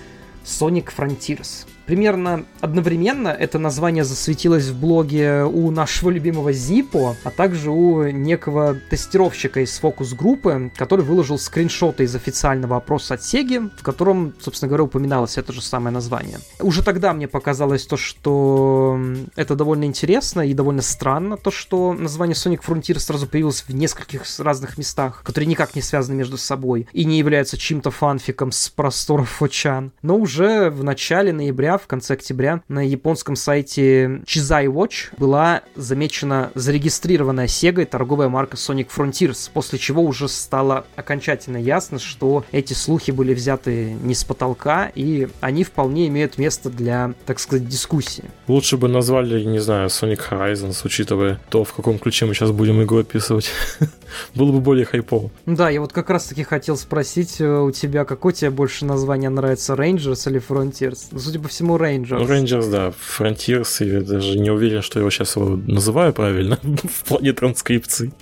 [0.44, 1.66] Sonic Frontiers.
[1.92, 8.78] Примерно одновременно это название засветилось в блоге у нашего любимого Зипо, а также у некого
[8.88, 14.84] тестировщика из фокус-группы, который выложил скриншоты из официального опроса от Sega, в котором, собственно говоря,
[14.84, 16.38] упоминалось это же самое название.
[16.60, 18.98] Уже тогда мне показалось то, что
[19.36, 24.22] это довольно интересно и довольно странно, то, что название Sonic Frontier сразу появилось в нескольких
[24.38, 29.28] разных местах, которые никак не связаны между собой и не являются чьим-то фанфиком с просторов
[29.28, 29.92] Фочан.
[30.00, 36.50] Но уже в начале ноября, в конце октября, на японском сайте Chizai Watch была замечена
[36.54, 43.10] зарегистрированная Sega торговая марка Sonic Frontiers, после чего уже стало окончательно ясно, что эти слухи
[43.10, 48.24] были взяты не с потолка, и они вполне имеют место для, так сказать, дискуссии.
[48.48, 52.82] Лучше бы назвали, не знаю, Sonic Horizons, учитывая то, в каком ключе мы сейчас будем
[52.82, 53.50] игру описывать.
[54.34, 55.30] Было бы более хайпово.
[55.46, 59.30] Да, я вот как раз таки хотел спросить э, у тебя, какое тебе больше название
[59.30, 61.08] нравится, Rangers или Frontiers?
[61.10, 62.18] Ну, судя по всему, Rangers.
[62.18, 62.92] Ну, Rangers, да.
[63.18, 68.12] Frontiers, я даже не уверен, что я его сейчас его называю правильно в плане транскрипции.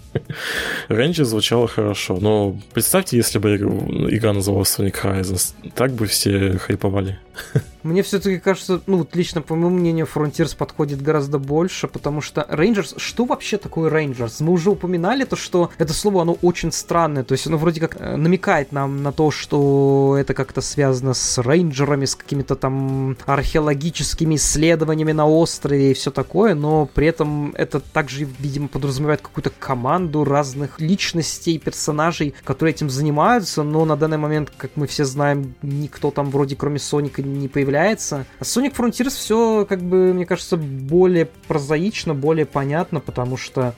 [0.88, 7.18] Rangers звучало хорошо, но представьте, если бы игра называлась Sonic Horizons, так бы все хайповали.
[7.82, 12.46] Мне все-таки кажется, ну, вот лично, по моему мнению, Frontiers подходит гораздо больше, потому что
[12.50, 14.36] Rangers, что вообще такое Rangers?
[14.40, 17.96] Мы уже упоминали то, что это слово, оно очень странное, то есть оно вроде как
[17.98, 24.36] э, намекает нам на то, что это как-то связано с рейнджерами, с какими-то там археологическими
[24.36, 30.24] исследованиями на острове и все такое, но при этом это также, видимо, подразумевает какую-то команду
[30.24, 36.10] разных личностей, персонажей, которые этим занимаются, но на данный момент, как мы все знаем, никто
[36.10, 38.26] там вроде кроме Соника не появляется.
[38.38, 43.74] А Sonic Frontiers все, как бы, мне кажется, более прозаично, более понятно, потому что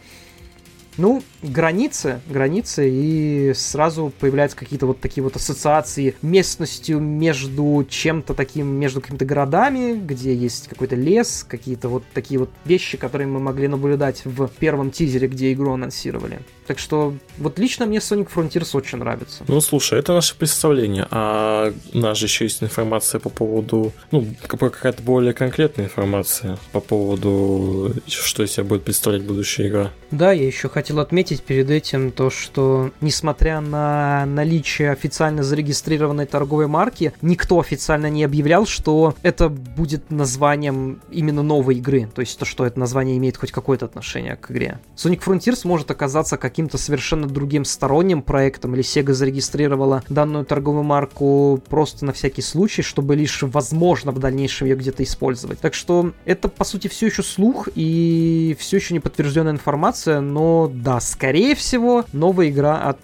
[0.96, 8.68] ну, границы, границы, и сразу появляются какие-то вот такие вот ассоциации местностью между чем-то таким,
[8.68, 13.68] между какими-то городами, где есть какой-то лес, какие-то вот такие вот вещи, которые мы могли
[13.68, 16.40] наблюдать в первом тизере, где игру анонсировали.
[16.66, 19.44] Так что вот лично мне Sonic Frontiers очень нравится.
[19.48, 24.26] Ну, слушай, это наше представление, а у нас же еще есть информация по поводу, ну,
[24.46, 29.90] какая-то более конкретная информация по поводу, что из себя будет представлять будущая игра.
[30.10, 36.66] Да, я еще хотел отметить перед этим то, что несмотря на наличие официально зарегистрированной торговой
[36.66, 42.08] марки, никто официально не объявлял, что это будет названием именно новой игры.
[42.12, 44.80] То есть то, что это название имеет хоть какое-то отношение к игре.
[44.96, 51.62] Sonic Frontiers может оказаться каким-то совершенно другим сторонним проектом, или Sega зарегистрировала данную торговую марку
[51.68, 55.60] просто на всякий случай, чтобы лишь возможно в дальнейшем ее где-то использовать.
[55.60, 60.71] Так что это по сути все еще слух и все еще не подтвержденная информация, но
[60.72, 63.00] да, скорее всего, новая игра от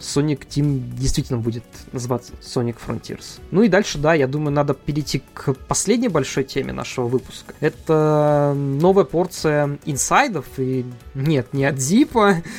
[0.00, 3.40] Sonic Team действительно будет называться Sonic Frontiers.
[3.50, 7.54] Ну и дальше, да, я думаю, надо перейти к последней большой теме нашего выпуска.
[7.60, 12.42] Это новая порция инсайдов, и нет, не от Зипа,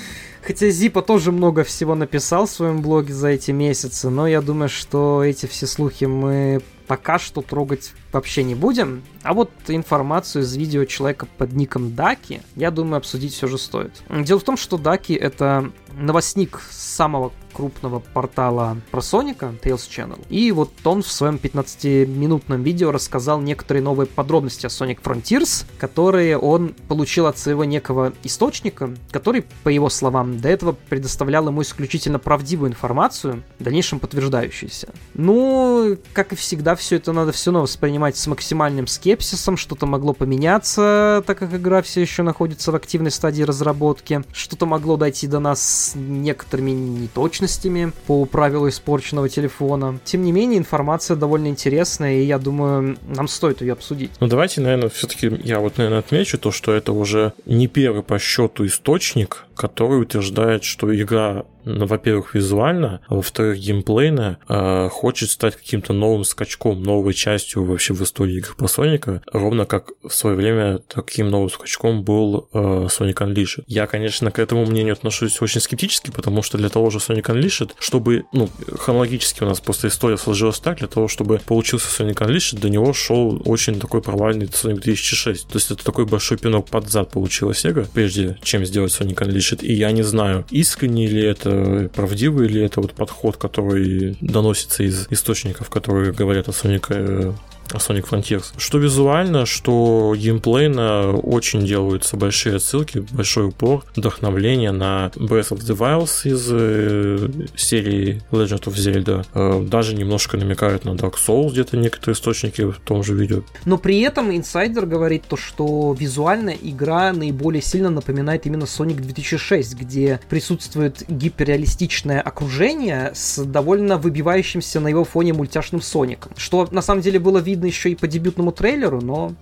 [0.48, 4.70] Хотя Зипа тоже много всего написал в своем блоге за эти месяцы, но я думаю,
[4.70, 9.04] что эти все слухи мы пока что трогать вообще не будем.
[9.24, 13.92] А вот информацию из видео человека под ником Даки, я думаю, обсудить все же стоит.
[14.10, 20.24] Дело в том, что Даки это новостник самого крупного портала про Соника, Tales Channel.
[20.30, 26.38] И вот он в своем 15-минутном видео рассказал некоторые новые подробности о Sonic Frontiers, которые
[26.38, 32.20] он получил от своего некого источника, который, по его словам, до этого предоставлял ему исключительно
[32.20, 34.90] правдивую информацию, в дальнейшем подтверждающуюся.
[35.16, 40.14] Ну, как и всегда, все это надо все равно воспринимать с максимальным скепсисом, что-то могло
[40.14, 45.40] поменяться, так как игра все еще находится в активной стадии разработки, что-то могло дойти до
[45.40, 50.00] нас некоторыми неточностями, по правилу испорченного телефона.
[50.04, 54.12] Тем не менее, информация довольно интересная, и я думаю, нам стоит ее обсудить.
[54.20, 58.20] Ну, давайте, наверное, все-таки я вот, наверное, отмечу то, что это уже не первый по
[58.20, 65.56] счету источник, который утверждает, что игра ну, во-первых, визуально, а во-вторых, геймплейно, э, хочет стать
[65.56, 70.36] каким-то новым скачком, новой частью вообще в истории игр по Соника, ровно как в свое
[70.36, 73.64] время таким новым скачком был э, Sonic Unleashed.
[73.68, 77.72] Я, конечно, к этому мнению отношусь очень скептически, потому что для того же Sonic Unleashed,
[77.80, 78.50] чтобы, ну,
[78.80, 82.94] хронологически у нас просто история сложилась так, для того, чтобы получился Sonic Unleashed, до него
[82.94, 85.48] шел очень такой провальный Sonic 2006.
[85.48, 89.64] То есть это такой большой пинок под зад получилась Sega, прежде чем сделать Sonic Unleashed.
[89.64, 91.57] И я не знаю, искренне ли это
[91.94, 97.36] правдивый ли это вот подход, который доносится из источников, которые говорят о Sonic
[97.74, 98.46] Sonic Frontiers.
[98.58, 105.78] Что визуально, что геймплейно очень делаются большие отсылки, большой упор, вдохновление на Breath of the
[105.78, 109.26] Wild из э, серии Legend of Zelda.
[109.34, 113.42] Э, даже немножко намекают на Dark Souls где-то некоторые источники в том же видео.
[113.66, 119.76] Но при этом инсайдер говорит то, что визуально игра наиболее сильно напоминает именно Sonic 2006,
[119.76, 126.32] где присутствует гиперреалистичное окружение с довольно выбивающимся на его фоне мультяшным Соником.
[126.38, 129.34] Что на самом деле было видно еще и по дебютному трейлеру, но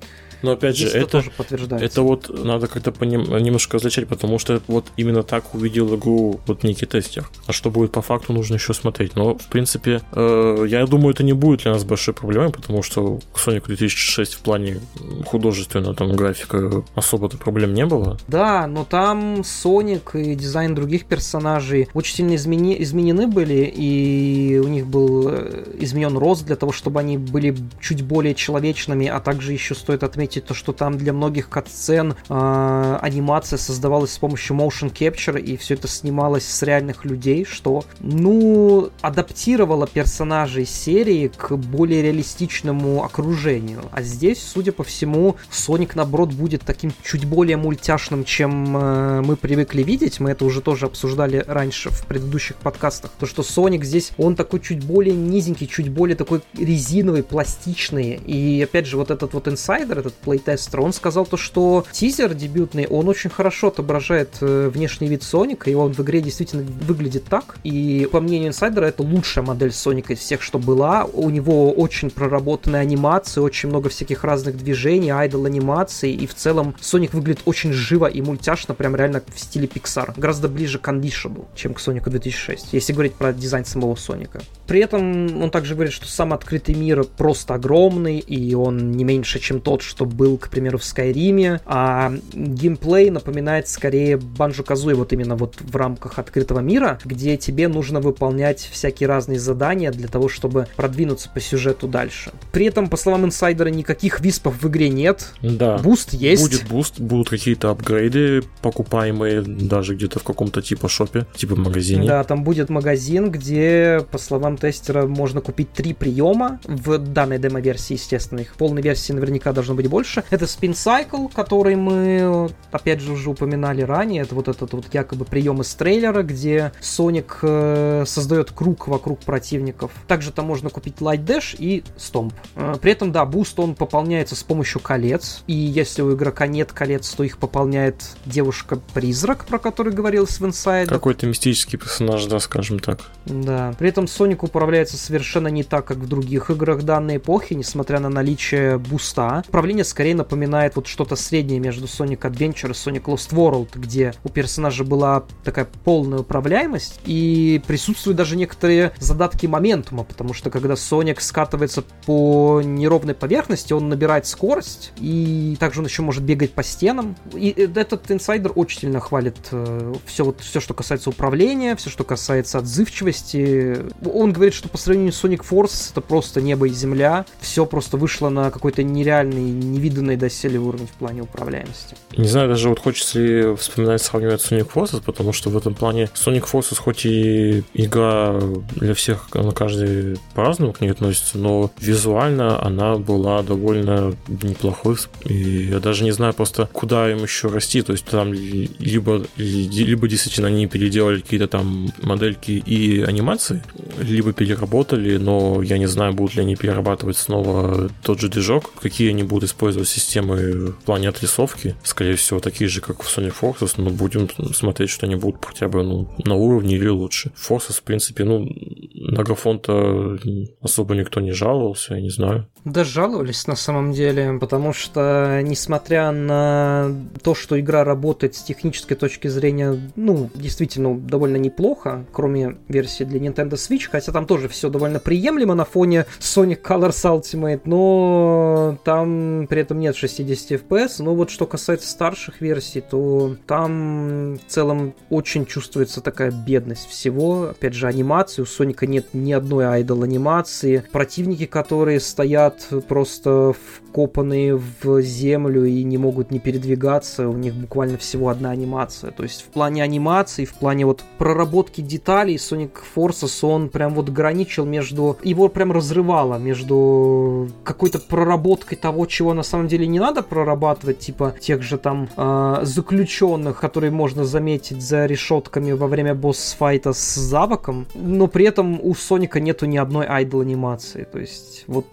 [0.41, 1.85] но опять же, это, тоже подтверждается.
[1.85, 6.63] это вот надо как-то поним, немножко различать, потому что вот именно так увидел игру вот
[6.63, 7.29] некий тестер.
[7.47, 9.15] А что будет по факту, нужно еще смотреть.
[9.15, 13.19] Но, в принципе, э, я думаю, это не будет для нас большой проблемой, потому что
[13.33, 14.79] Sonic 2006 в плане
[15.25, 18.17] художественного там графика особо-то проблем не было.
[18.27, 24.67] Да, но там Sonic и дизайн других персонажей очень сильно измени, изменены были, и у
[24.67, 29.53] них был э, изменен рост для того, чтобы они были чуть более человечными, а также
[29.53, 34.55] еще стоит отметить заметить то, что там для многих катсцен э, анимация создавалась с помощью
[34.55, 41.55] motion capture, и все это снималось с реальных людей, что, ну, адаптировало персонажей серии к
[41.55, 43.81] более реалистичному окружению.
[43.91, 49.35] А здесь, судя по всему, Соник, наоборот, будет таким чуть более мультяшным, чем э, мы
[49.35, 50.19] привыкли видеть.
[50.19, 53.11] Мы это уже тоже обсуждали раньше в предыдущих подкастах.
[53.19, 58.19] То, что Соник здесь, он такой чуть более низенький, чуть более такой резиновый, пластичный.
[58.25, 62.87] И, опять же, вот этот вот инсайдер, этот плейтестера, он сказал то, что тизер дебютный,
[62.87, 67.57] он очень хорошо отображает э, внешний вид Соника, и он в игре действительно выглядит так.
[67.63, 71.05] И по мнению инсайдера, это лучшая модель Соника из всех, что была.
[71.05, 76.75] У него очень проработанные анимации, очень много всяких разных движений, айдол анимации, и в целом
[76.79, 80.13] Соник выглядит очень живо и мультяшно, прям реально в стиле Pixar.
[80.17, 84.41] Гораздо ближе к Unleashed, чем к Сонику 2006, если говорить про дизайн самого Соника.
[84.67, 89.39] При этом он также говорит, что сам открытый мир просто огромный, и он не меньше,
[89.39, 95.35] чем тот, что был, к примеру, в Скайриме, а геймплей напоминает скорее Banjo-Kazooie вот именно
[95.35, 100.67] вот в рамках открытого мира, где тебе нужно выполнять всякие разные задания для того, чтобы
[100.75, 102.31] продвинуться по сюжету дальше.
[102.51, 105.33] При этом, по словам инсайдера, никаких виспов в игре нет.
[105.41, 105.77] Да.
[105.77, 106.41] Буст есть.
[106.41, 112.07] Будет буст, будут какие-то апгрейды, покупаемые даже где-то в каком-то типа шопе, типа магазине.
[112.07, 117.93] Да, там будет магазин, где, по словам тестера, можно купить три приема в данной демо-версии,
[117.93, 118.39] естественно.
[118.39, 120.25] Их в полной версии наверняка должно быть больше.
[120.29, 124.23] Это Spin Cycle, который мы, опять же, уже упоминали ранее.
[124.23, 129.93] Это вот этот вот якобы прием из трейлера, где Соник э, создает круг вокруг противников.
[130.05, 132.33] Также там можно купить Light Dash и Stomp.
[132.57, 135.45] Э, при этом, да, буст он пополняется с помощью колец.
[135.47, 140.87] И если у игрока нет колец, то их пополняет девушка-призрак, про который говорилось в Inside.
[140.87, 142.99] Какой-то мистический персонаж, да, скажем так.
[143.25, 143.73] Да.
[143.79, 148.09] При этом Соник управляется совершенно не так, как в других играх данной эпохи, несмотря на
[148.09, 149.41] наличие буста.
[149.47, 154.29] Управление скорее напоминает вот что-то среднее между Sonic Adventure и Sonic Lost World, где у
[154.29, 161.21] персонажа была такая полная управляемость, и присутствуют даже некоторые задатки моментума, потому что когда Соник
[161.21, 167.15] скатывается по неровной поверхности, он набирает скорость, и также он еще может бегать по стенам.
[167.33, 172.03] И этот инсайдер очень сильно хвалит э, все, вот, все, что касается управления, все, что
[172.03, 173.77] касается отзывчивости.
[174.05, 177.25] Он говорит, что по сравнению с Sonic Force это просто небо и земля.
[177.39, 181.95] Все просто вышло на какой-то нереальный, невиданный доселе уровень в плане управляемости.
[182.17, 186.09] Не знаю, даже вот хочется ли вспоминать, сравнивать Sonic Forces, потому что в этом плане
[186.15, 188.39] Sonic Forces хоть и игра
[188.75, 194.95] для всех, на каждый по-разному к ней относится, но визуально она была довольно неплохой,
[195.25, 200.07] и я даже не знаю просто, куда им еще расти, то есть там либо, либо
[200.07, 203.63] действительно они переделали какие-то там модельки и анимации,
[203.99, 209.09] либо переработали, но я не знаю, будут ли они перерабатывать снова тот же движок, какие
[209.09, 213.33] они будут использовать использовать системы в плане отрисовки, скорее всего, такие же, как в Sony
[213.33, 217.31] Forces, но будем смотреть, что они будут хотя бы ну, на уровне или лучше.
[217.35, 218.47] Forces, в принципе, ну,
[218.93, 220.19] на графон-то
[220.61, 222.47] особо никто не жаловался, я не знаю.
[222.63, 226.91] Да, жаловались на самом деле, потому что, несмотря на
[227.23, 233.19] то, что игра работает с технической точки зрения, ну, действительно, довольно неплохо, кроме версии для
[233.19, 239.47] Nintendo Switch, хотя там тоже все довольно приемлемо на фоне Sonic Colors Ultimate, но там
[239.55, 244.93] при этом нет 60 FPS, но вот что касается старших версий, то там в целом
[245.09, 247.51] очень чувствуется такая бедность всего.
[247.51, 250.83] Опять же, анимации, у Соника нет ни одной айдол анимации.
[250.91, 257.97] Противники, которые стоят просто вкопанные в землю и не могут не передвигаться, у них буквально
[257.97, 259.11] всего одна анимация.
[259.11, 264.09] То есть в плане анимации, в плане вот проработки деталей Sonic Forces он прям вот
[264.09, 265.17] граничил между...
[265.23, 271.35] Его прям разрывало между какой-то проработкой того, чего на самом деле не надо прорабатывать, типа
[271.39, 277.87] тех же там э, заключенных, которые можно заметить за решетками во время босс-файта с Завоком,
[277.95, 281.03] но при этом у Соника нету ни одной айдол анимации.
[281.03, 281.85] То есть вот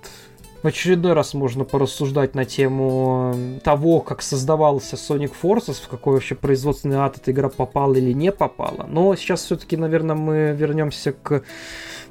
[0.63, 3.35] в очередной раз можно порассуждать на тему
[3.65, 8.31] того, как создавался Sonic Forces, в какой вообще производственный ад эта игра попала или не
[8.31, 8.87] попала.
[8.89, 11.43] Но сейчас все-таки, наверное, мы вернемся к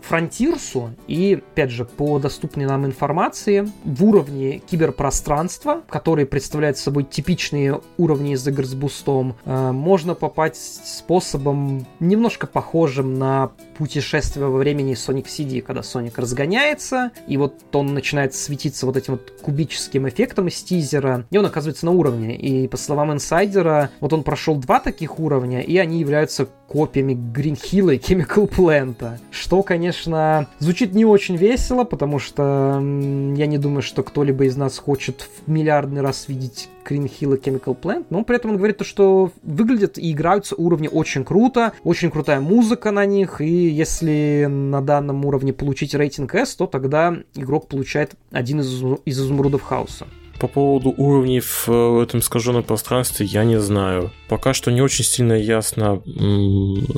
[0.01, 7.81] Фронтирсу и, опять же, по доступной нам информации, в уровне киберпространства, которые представляют собой типичные
[7.97, 14.93] уровни из игр с бустом, э, можно попасть способом немножко похожим на путешествие во времени
[14.93, 20.47] Sonic CD, когда Sonic разгоняется, и вот он начинает светиться вот этим вот кубическим эффектом
[20.47, 22.35] из тизера, и он оказывается на уровне.
[22.35, 27.95] И по словам инсайдера, вот он прошел два таких уровня, и они являются копиями Hill
[27.95, 29.19] и Chemical Plant.
[29.31, 29.90] Что, конечно,
[30.59, 32.79] звучит не очень весело, потому что
[33.35, 37.39] я не думаю, что кто-либо из нас хочет в миллиардный раз видеть Green Hill и
[37.39, 41.73] Chemical Plant, но при этом он говорит то, что выглядят и играются уровни очень круто,
[41.83, 47.15] очень крутая музыка на них, и если на данном уровне получить рейтинг S, то тогда
[47.35, 50.07] игрок получает один из, из изумрудов хаоса.
[50.41, 54.11] По поводу уровней в э, этом искаженном пространстве я не знаю.
[54.27, 56.01] Пока что не очень сильно ясно,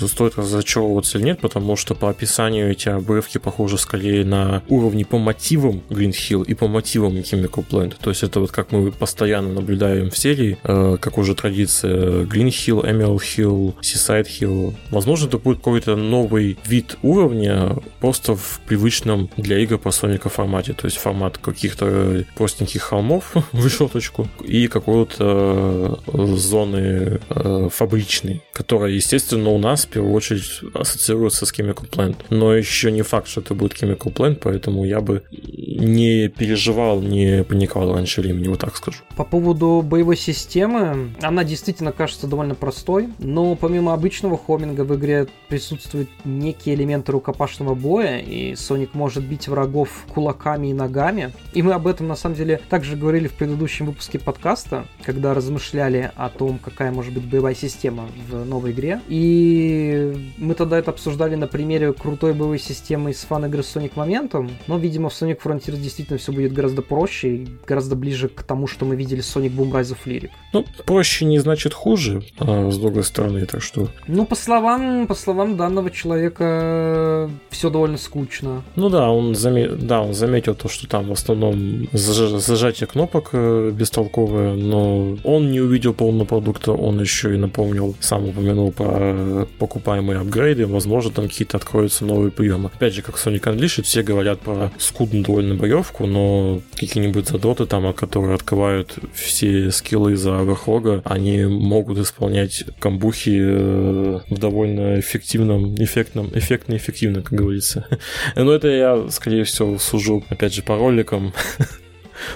[0.08, 5.18] стоит разочаровываться или нет, потому что по описанию эти обрывки похожи скорее на уровни по
[5.18, 7.96] мотивам Green Hill и по мотивам Chemical Plant.
[8.00, 12.48] То есть это вот как мы постоянно наблюдаем в серии, э, как уже традиция Green
[12.48, 14.74] Hill, Emerald Hill, Seaside Hill.
[14.90, 20.72] Возможно, это будет какой-то новый вид уровня, просто в привычном для игр по Соника формате.
[20.72, 28.92] То есть формат каких-то простеньких холмов, в решеточку и какой-то э, зоны э, фабричной, которая,
[28.92, 32.18] естественно, у нас в первую очередь ассоциируется с Chemical Plant.
[32.30, 37.44] Но еще не факт, что это будет Chemical Plant, поэтому я бы не переживал, не
[37.44, 39.00] паниковал раньше времени, вот так скажу.
[39.16, 45.28] По поводу боевой системы, она действительно кажется довольно простой, но помимо обычного хоминга в игре
[45.50, 51.34] присутствуют некие элементы рукопашного боя, и Соник может бить врагов кулаками и ногами.
[51.54, 55.34] И мы об этом на самом деле также говорили говорили в предыдущем выпуске подкаста, когда
[55.34, 59.00] размышляли о том, какая может быть боевая система в новой игре.
[59.08, 64.52] И мы тогда это обсуждали на примере крутой боевой системы из фан-игры Sonic Momentum.
[64.68, 68.68] Но, видимо, в Sonic Frontiers действительно все будет гораздо проще и гораздо ближе к тому,
[68.68, 70.32] что мы видели Sonic Boom Rise of Lyric.
[70.54, 73.88] Ну, проще не значит хуже, а, с другой стороны, так что...
[74.08, 78.64] Ну, по словам, по словам данного человека, все довольно скучно.
[78.76, 79.68] Ну да, он, заме...
[79.68, 82.42] да, он заметил то, что там в основном заж...
[82.42, 87.96] зажатие кнопок кнопок э, бестолковая, но он не увидел полного продукта, он еще и напомнил,
[88.00, 92.72] сам упомянул про покупаемые апгрейды, возможно, там какие-то откроются новые приемы.
[92.74, 97.94] Опять же, как Sonic Unleashed, все говорят про скудную довольно боевку, но какие-нибудь задроты там,
[97.94, 106.30] которые открывают все скиллы за оверхлога, они могут исполнять камбухи э, в довольно эффективном, эффектном,
[106.34, 107.86] эффектно эффективно, как говорится.
[108.36, 111.34] Но это я, скорее всего, сужу, опять же, по роликам,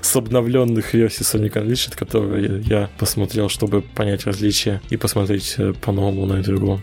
[0.01, 6.25] с обновленных версий Sonic Unleashed, которые я посмотрел, чтобы понять различия и посмотреть э, по-новому
[6.25, 6.81] на эту игру.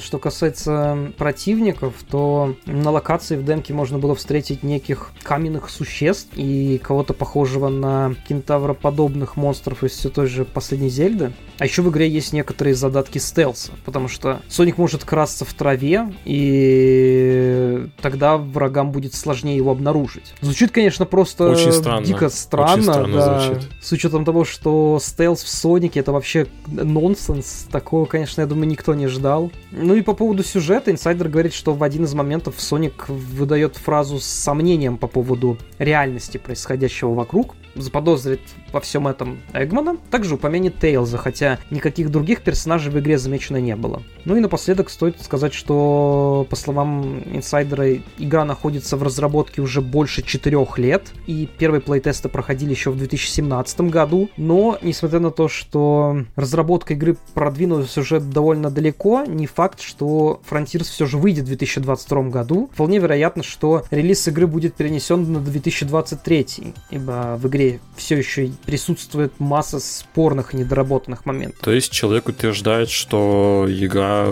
[0.00, 6.78] Что касается противников, то на локации в демке можно было встретить неких каменных существ и
[6.82, 11.32] кого-то похожего на кентавроподобных монстров из все той же последней Зельды.
[11.58, 16.12] А еще в игре есть некоторые задатки стелса, потому что Соник может красться в траве,
[16.24, 20.34] и тогда врагам будет сложнее его обнаружить.
[20.40, 22.04] Звучит, конечно, просто Очень странно.
[22.04, 23.68] дико странно, Очень странно да, звучит.
[23.82, 27.66] с учетом того, что стелс в Сонике это вообще нонсенс.
[27.70, 29.50] Такого, конечно, я думаю, никто не ждал.
[29.72, 34.20] Ну и по поводу сюжета, инсайдер говорит, что в один из моментов Соник выдает фразу
[34.20, 38.40] с сомнением по поводу реальности происходящего вокруг, заподозрит
[38.72, 43.76] во всем этом Эгмана, также упомянет Тейлза, хотя никаких других персонажей в игре замечено не
[43.76, 44.02] было.
[44.24, 50.22] Ну и напоследок стоит сказать, что по словам инсайдера, игра находится в разработке уже больше
[50.22, 56.24] четырех лет, и первые плейтесты проходили еще в 2017 году, но несмотря на то, что
[56.36, 62.22] разработка игры продвинулась уже довольно далеко, не факт, что Frontiers все же выйдет в 2022
[62.24, 62.70] году.
[62.72, 68.50] Вполне вероятно, что релиз игры будет перенесен на 2023, ибо в игре игре все еще
[68.64, 71.60] присутствует масса спорных и недоработанных моментов.
[71.60, 74.26] То есть человек утверждает, что игра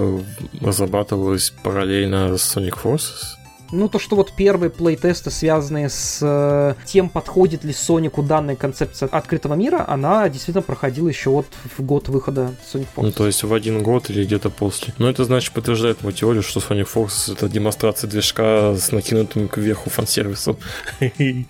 [0.61, 3.39] разрабатывалась параллельно с Sonic Forces?
[3.73, 9.09] Ну, то, что вот первые плейтесты, связанные с э, тем, подходит ли Сонику данная концепция
[9.09, 13.03] открытого мира, она действительно проходила еще вот в год выхода Sonic Forces.
[13.03, 14.95] Ну, то есть в один год или где-то после.
[14.99, 19.91] Но это, значит, подтверждает мою теорию, что Sonic Forces— это демонстрация движка с накинутым кверху
[19.91, 20.57] фан-сервисом.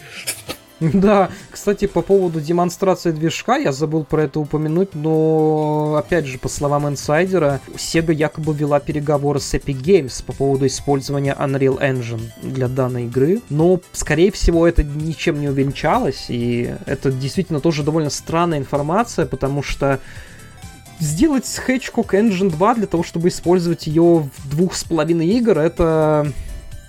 [0.92, 6.48] Да, кстати, по поводу демонстрации движка, я забыл про это упомянуть, но, опять же, по
[6.48, 12.68] словам инсайдера, Sega якобы вела переговоры с Epic Games по поводу использования Unreal Engine для
[12.68, 18.58] данной игры, но, скорее всего, это ничем не увенчалось, и это действительно тоже довольно странная
[18.58, 20.00] информация, потому что
[21.00, 26.32] сделать Hedgehog Engine 2 для того, чтобы использовать ее в двух с половиной игр, это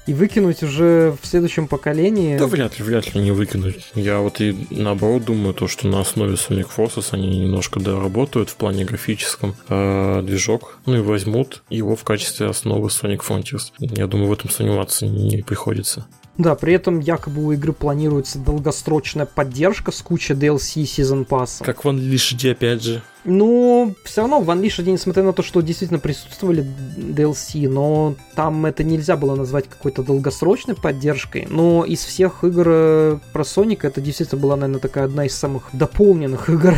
[0.07, 2.37] и выкинуть уже в следующем поколении.
[2.37, 3.91] Да вряд ли, вряд ли не выкинуть.
[3.95, 8.55] Я вот и наоборот думаю, то, что на основе Sonic Forces они немножко доработают в
[8.55, 13.71] плане графическом э, движок, ну и возьмут его в качестве основы Sonic Frontiers.
[13.79, 16.05] Я думаю, в этом сомневаться не приходится.
[16.37, 21.63] Да, при этом якобы у игры планируется долгосрочная поддержка с кучей DLC Season Pass.
[21.63, 23.01] Как в Unleashed, опять же.
[23.25, 26.65] Ну, все равно в Unleashed, несмотря на то, что действительно присутствовали
[26.97, 31.47] DLC, но там это нельзя было назвать какой-то долгосрочной поддержкой.
[31.49, 35.69] Но из всех игр э, про Соника это действительно была, наверное, такая одна из самых
[35.73, 36.75] дополненных игр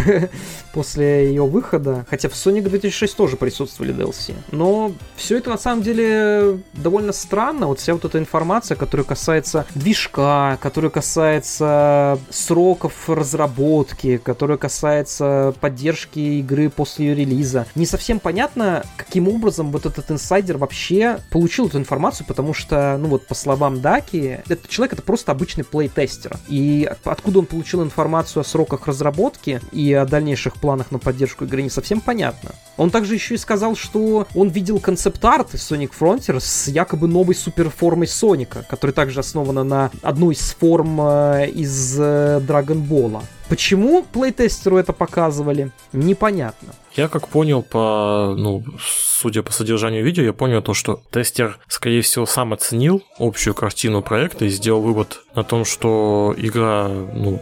[0.74, 2.06] после ее выхода.
[2.10, 4.34] Хотя в Sonic 2006 тоже присутствовали DLC.
[4.52, 7.68] Но все это на самом деле довольно странно.
[7.68, 16.37] Вот вся вот эта информация, которая касается движка, которая касается сроков разработки, которая касается поддержки
[16.40, 17.66] игры после ее релиза.
[17.76, 23.10] Не совсем понятно, каким образом вот этот инсайдер вообще получил эту информацию, потому что, ну
[23.10, 26.38] вот, по словам Даки, этот человек это просто обычный плейтестер.
[26.48, 31.62] И откуда он получил информацию о сроках разработки и о дальнейших планах на поддержку игры,
[31.62, 32.52] не совсем понятно.
[32.78, 37.36] Он также еще и сказал, что он видел концепт-арт из Sonic Frontier с якобы новой
[37.36, 43.22] суперформой Соника, которая также основана на одной из форм э, из э, Dragon Ball.
[43.50, 46.74] Почему плейтестеру это показывали, непонятно.
[46.96, 52.02] Я как понял по, ну, судя по содержанию видео, я понял то, что тестер, скорее
[52.02, 57.40] всего, сам оценил общую картину проекта и сделал вывод на том, что игра, ну,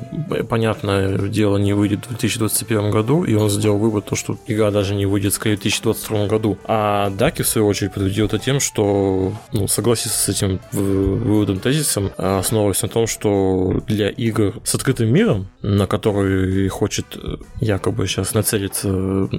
[0.50, 4.94] понятное дело, не выйдет в 2021 году, и он сделал вывод то, что игра даже
[4.96, 6.58] не выйдет, скорее, в 2022 году.
[6.66, 12.12] А Даки, в свою очередь, подтвердил это тем, что, ну, согласился с этим выводом тезисом,
[12.18, 18.34] основываясь на том, что для игр с открытым миром, на который хочет э, якобы сейчас
[18.34, 18.90] нацелиться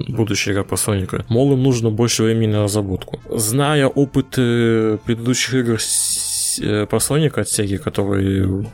[0.07, 1.23] будущая игра по Соника.
[1.29, 3.19] Мол, им нужно больше времени на разработку.
[3.29, 5.77] Зная опыт э, предыдущих игр э,
[6.89, 8.67] по Соника от Sega, которые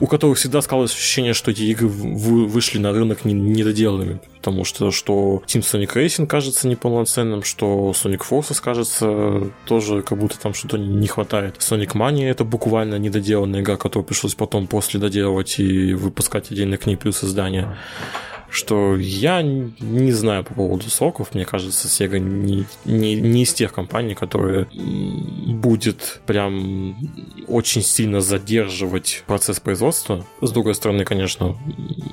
[0.00, 4.20] у которых всегда скалось ощущение, что эти игры вышли на рынок недоделанными.
[4.36, 10.38] Потому что, что Team Sonic Racing кажется неполноценным, что Sonic Forces кажется тоже как будто
[10.38, 11.56] там что-то не хватает.
[11.58, 16.86] Sonic Mania это буквально недоделанная игра, которую пришлось потом после доделывать и выпускать отдельно к
[16.86, 17.76] ней плюс издания
[18.52, 21.34] что я не знаю по поводу сроков.
[21.34, 26.96] Мне кажется, Sega не, не, не из тех компаний, которые будет прям
[27.48, 30.24] очень сильно задерживать процесс производства.
[30.40, 31.56] С другой стороны, конечно,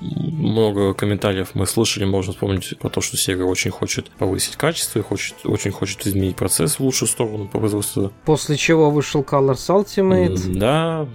[0.01, 5.01] много комментариев мы слышали, можно вспомнить про то, что Sega очень хочет повысить качество и
[5.01, 8.11] хочет, очень хочет изменить процесс в лучшую сторону по производству.
[8.25, 10.57] После чего вышел Colors Ultimate.
[10.57, 11.07] Да,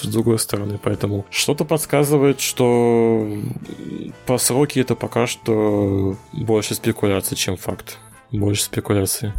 [0.00, 3.28] с другой стороны, поэтому что-то подсказывает, что
[4.26, 7.98] по сроке это пока что больше спекуляции, чем факт.
[8.30, 9.32] Больше спекуляции.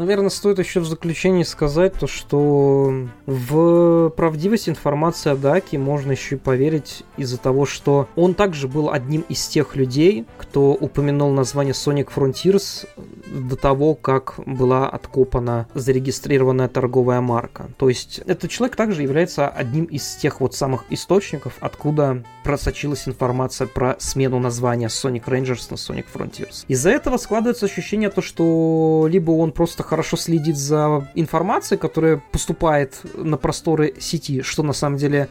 [0.00, 2.90] Наверное, стоит еще в заключении сказать то, что
[3.26, 8.90] в правдивость информации о Даке можно еще и поверить из-за того, что он также был
[8.90, 12.88] одним из тех людей, кто упомянул название Sonic Frontiers
[13.26, 17.68] до того, как была откопана зарегистрированная торговая марка.
[17.76, 23.66] То есть этот человек также является одним из тех вот самых источников, откуда просочилась информация
[23.66, 26.64] про смену названия Sonic Rangers на Sonic Frontiers.
[26.68, 33.00] Из-за этого складывается ощущение то, что либо он просто хорошо следит за информацией, которая поступает
[33.14, 35.28] на просторы сети, что на самом деле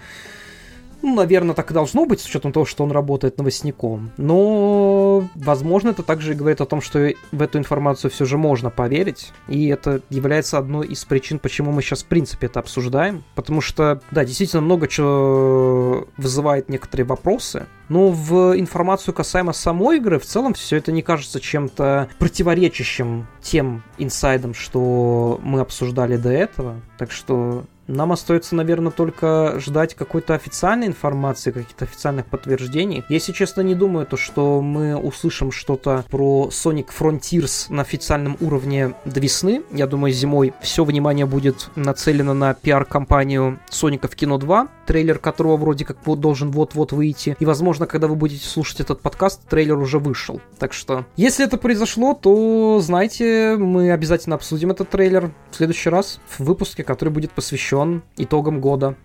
[1.02, 4.12] ну, наверное, так и должно быть, с учетом того, что он работает новостником.
[4.18, 9.32] Но, возможно, это также говорит о том, что в эту информацию все же можно поверить.
[9.48, 13.24] И это является одной из причин, почему мы сейчас, в принципе, это обсуждаем.
[13.36, 17.66] Потому что, да, действительно много чего вызывает некоторые вопросы.
[17.88, 23.84] Но в информацию касаемо самой игры, в целом, все это не кажется чем-то противоречащим тем
[23.98, 26.82] инсайдам, что мы обсуждали до этого.
[26.98, 33.04] Так что Нам остается, наверное, только ждать какой-то официальной информации, каких-то официальных подтверждений.
[33.10, 38.94] Если честно, не думаю, то, что мы услышим что-то про Sonic Frontiers на официальном уровне
[39.06, 39.64] до весны.
[39.72, 45.56] Я думаю, зимой все внимание будет нацелено на пиар-компанию Соника в кино 2, трейлер которого
[45.56, 47.38] вроде как должен вот-вот выйти.
[47.40, 50.42] И, возможно, когда вы будете слушать этот подкаст, трейлер уже вышел.
[50.58, 56.20] Так что, если это произошло, то знайте, мы обязательно обсудим этот трейлер в следующий раз
[56.28, 58.96] в выпуске, который будет посвящен итогам года.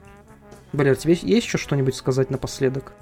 [0.72, 2.94] Валер, тебе есть еще что-нибудь сказать напоследок?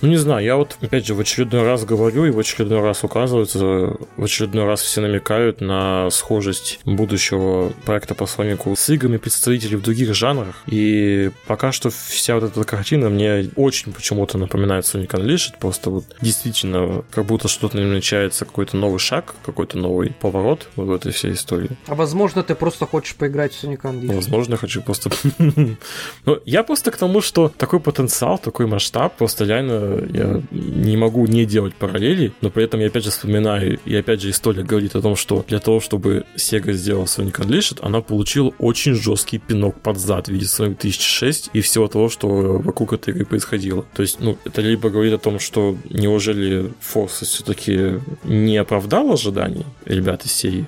[0.00, 3.04] Ну, не знаю, я вот, опять же, в очередной раз говорю, и в очередной раз
[3.04, 9.76] указывается, в очередной раз все намекают на схожесть будущего проекта по Сонику с играми представителей
[9.76, 10.56] в других жанрах.
[10.66, 16.04] И пока что вся вот эта картина мне очень почему-то напоминает Sonic Unleashed, просто вот
[16.20, 21.32] действительно как будто что-то намечается, какой-то новый шаг, какой-то новый поворот вот в этой всей
[21.32, 21.70] истории.
[21.86, 24.14] А возможно, ты просто хочешь поиграть в Sonic Unleashed?
[24.14, 25.10] Возможно, хочу просто...
[26.24, 30.96] Ну, я просто к тому, что такой потенциал, такой масштаб, просто реально реально я не
[30.96, 34.62] могу не делать параллели, но при этом я опять же вспоминаю, и опять же история
[34.62, 39.38] говорит о том, что для того, чтобы Sega сделала Sonic Unleashed, она получила очень жесткий
[39.38, 43.84] пинок под зад в виде Sonic 2006 и всего того, что вокруг этой игры происходило.
[43.94, 49.64] То есть, ну, это либо говорит о том, что неужели Force все-таки не оправдал ожиданий
[49.86, 50.66] ребят из серии,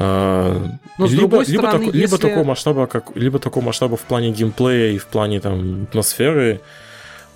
[0.00, 1.98] а, Но либо, другой либо, стороны, так, если...
[1.98, 6.60] либо такого масштаба, как либо такого масштаба в плане геймплея и в плане там атмосферы,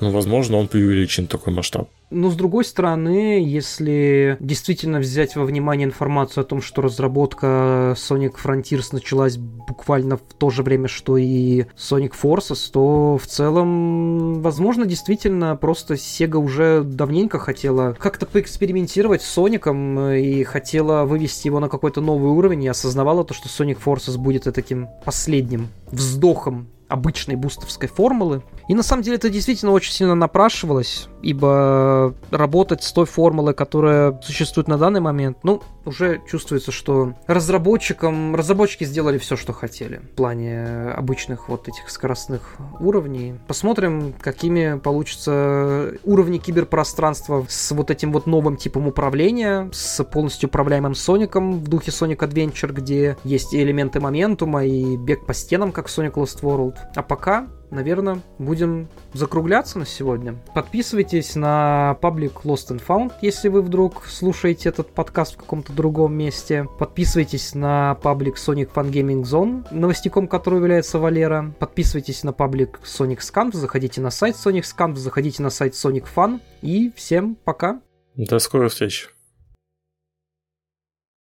[0.02, 1.88] ну, возможно, он преувеличен такой масштаб.
[2.10, 8.34] Но с другой стороны, если действительно взять во внимание информацию о том, что разработка Sonic
[8.42, 14.86] Frontiers началась буквально в то же время, что и Sonic Forces, то в целом, возможно,
[14.86, 21.68] действительно просто Sega уже давненько хотела как-то поэкспериментировать с Соником и хотела вывести его на
[21.68, 27.88] какой-то новый уровень и осознавала то, что Sonic Forces будет таким последним вздохом обычной бустовской
[27.88, 28.42] формулы.
[28.68, 34.20] И на самом деле это действительно очень сильно напрашивалось, ибо работать с той формулой, которая
[34.22, 40.16] существует на данный момент, ну, уже чувствуется, что разработчикам, разработчики сделали все, что хотели в
[40.16, 43.34] плане обычных вот этих скоростных уровней.
[43.48, 50.94] Посмотрим, какими получатся уровни киберпространства с вот этим вот новым типом управления, с полностью управляемым
[50.94, 55.86] Соником в духе Sonic Adventure, где есть и элементы моментума, и бег по стенам, как
[55.86, 56.76] Sonic Lost World.
[56.94, 60.36] А пока наверное, будем закругляться на сегодня.
[60.54, 66.14] Подписывайтесь на паблик Lost and Found, если вы вдруг слушаете этот подкаст в каком-то другом
[66.14, 66.66] месте.
[66.78, 71.52] Подписывайтесь на паблик Sonic Fun Gaming Zone, новостником которого является Валера.
[71.58, 76.40] Подписывайтесь на паблик Sonic Scanf, заходите на сайт Sonic Scanf, заходите на сайт Sonic Fun.
[76.60, 77.80] И всем пока!
[78.14, 79.11] До скорой встречи!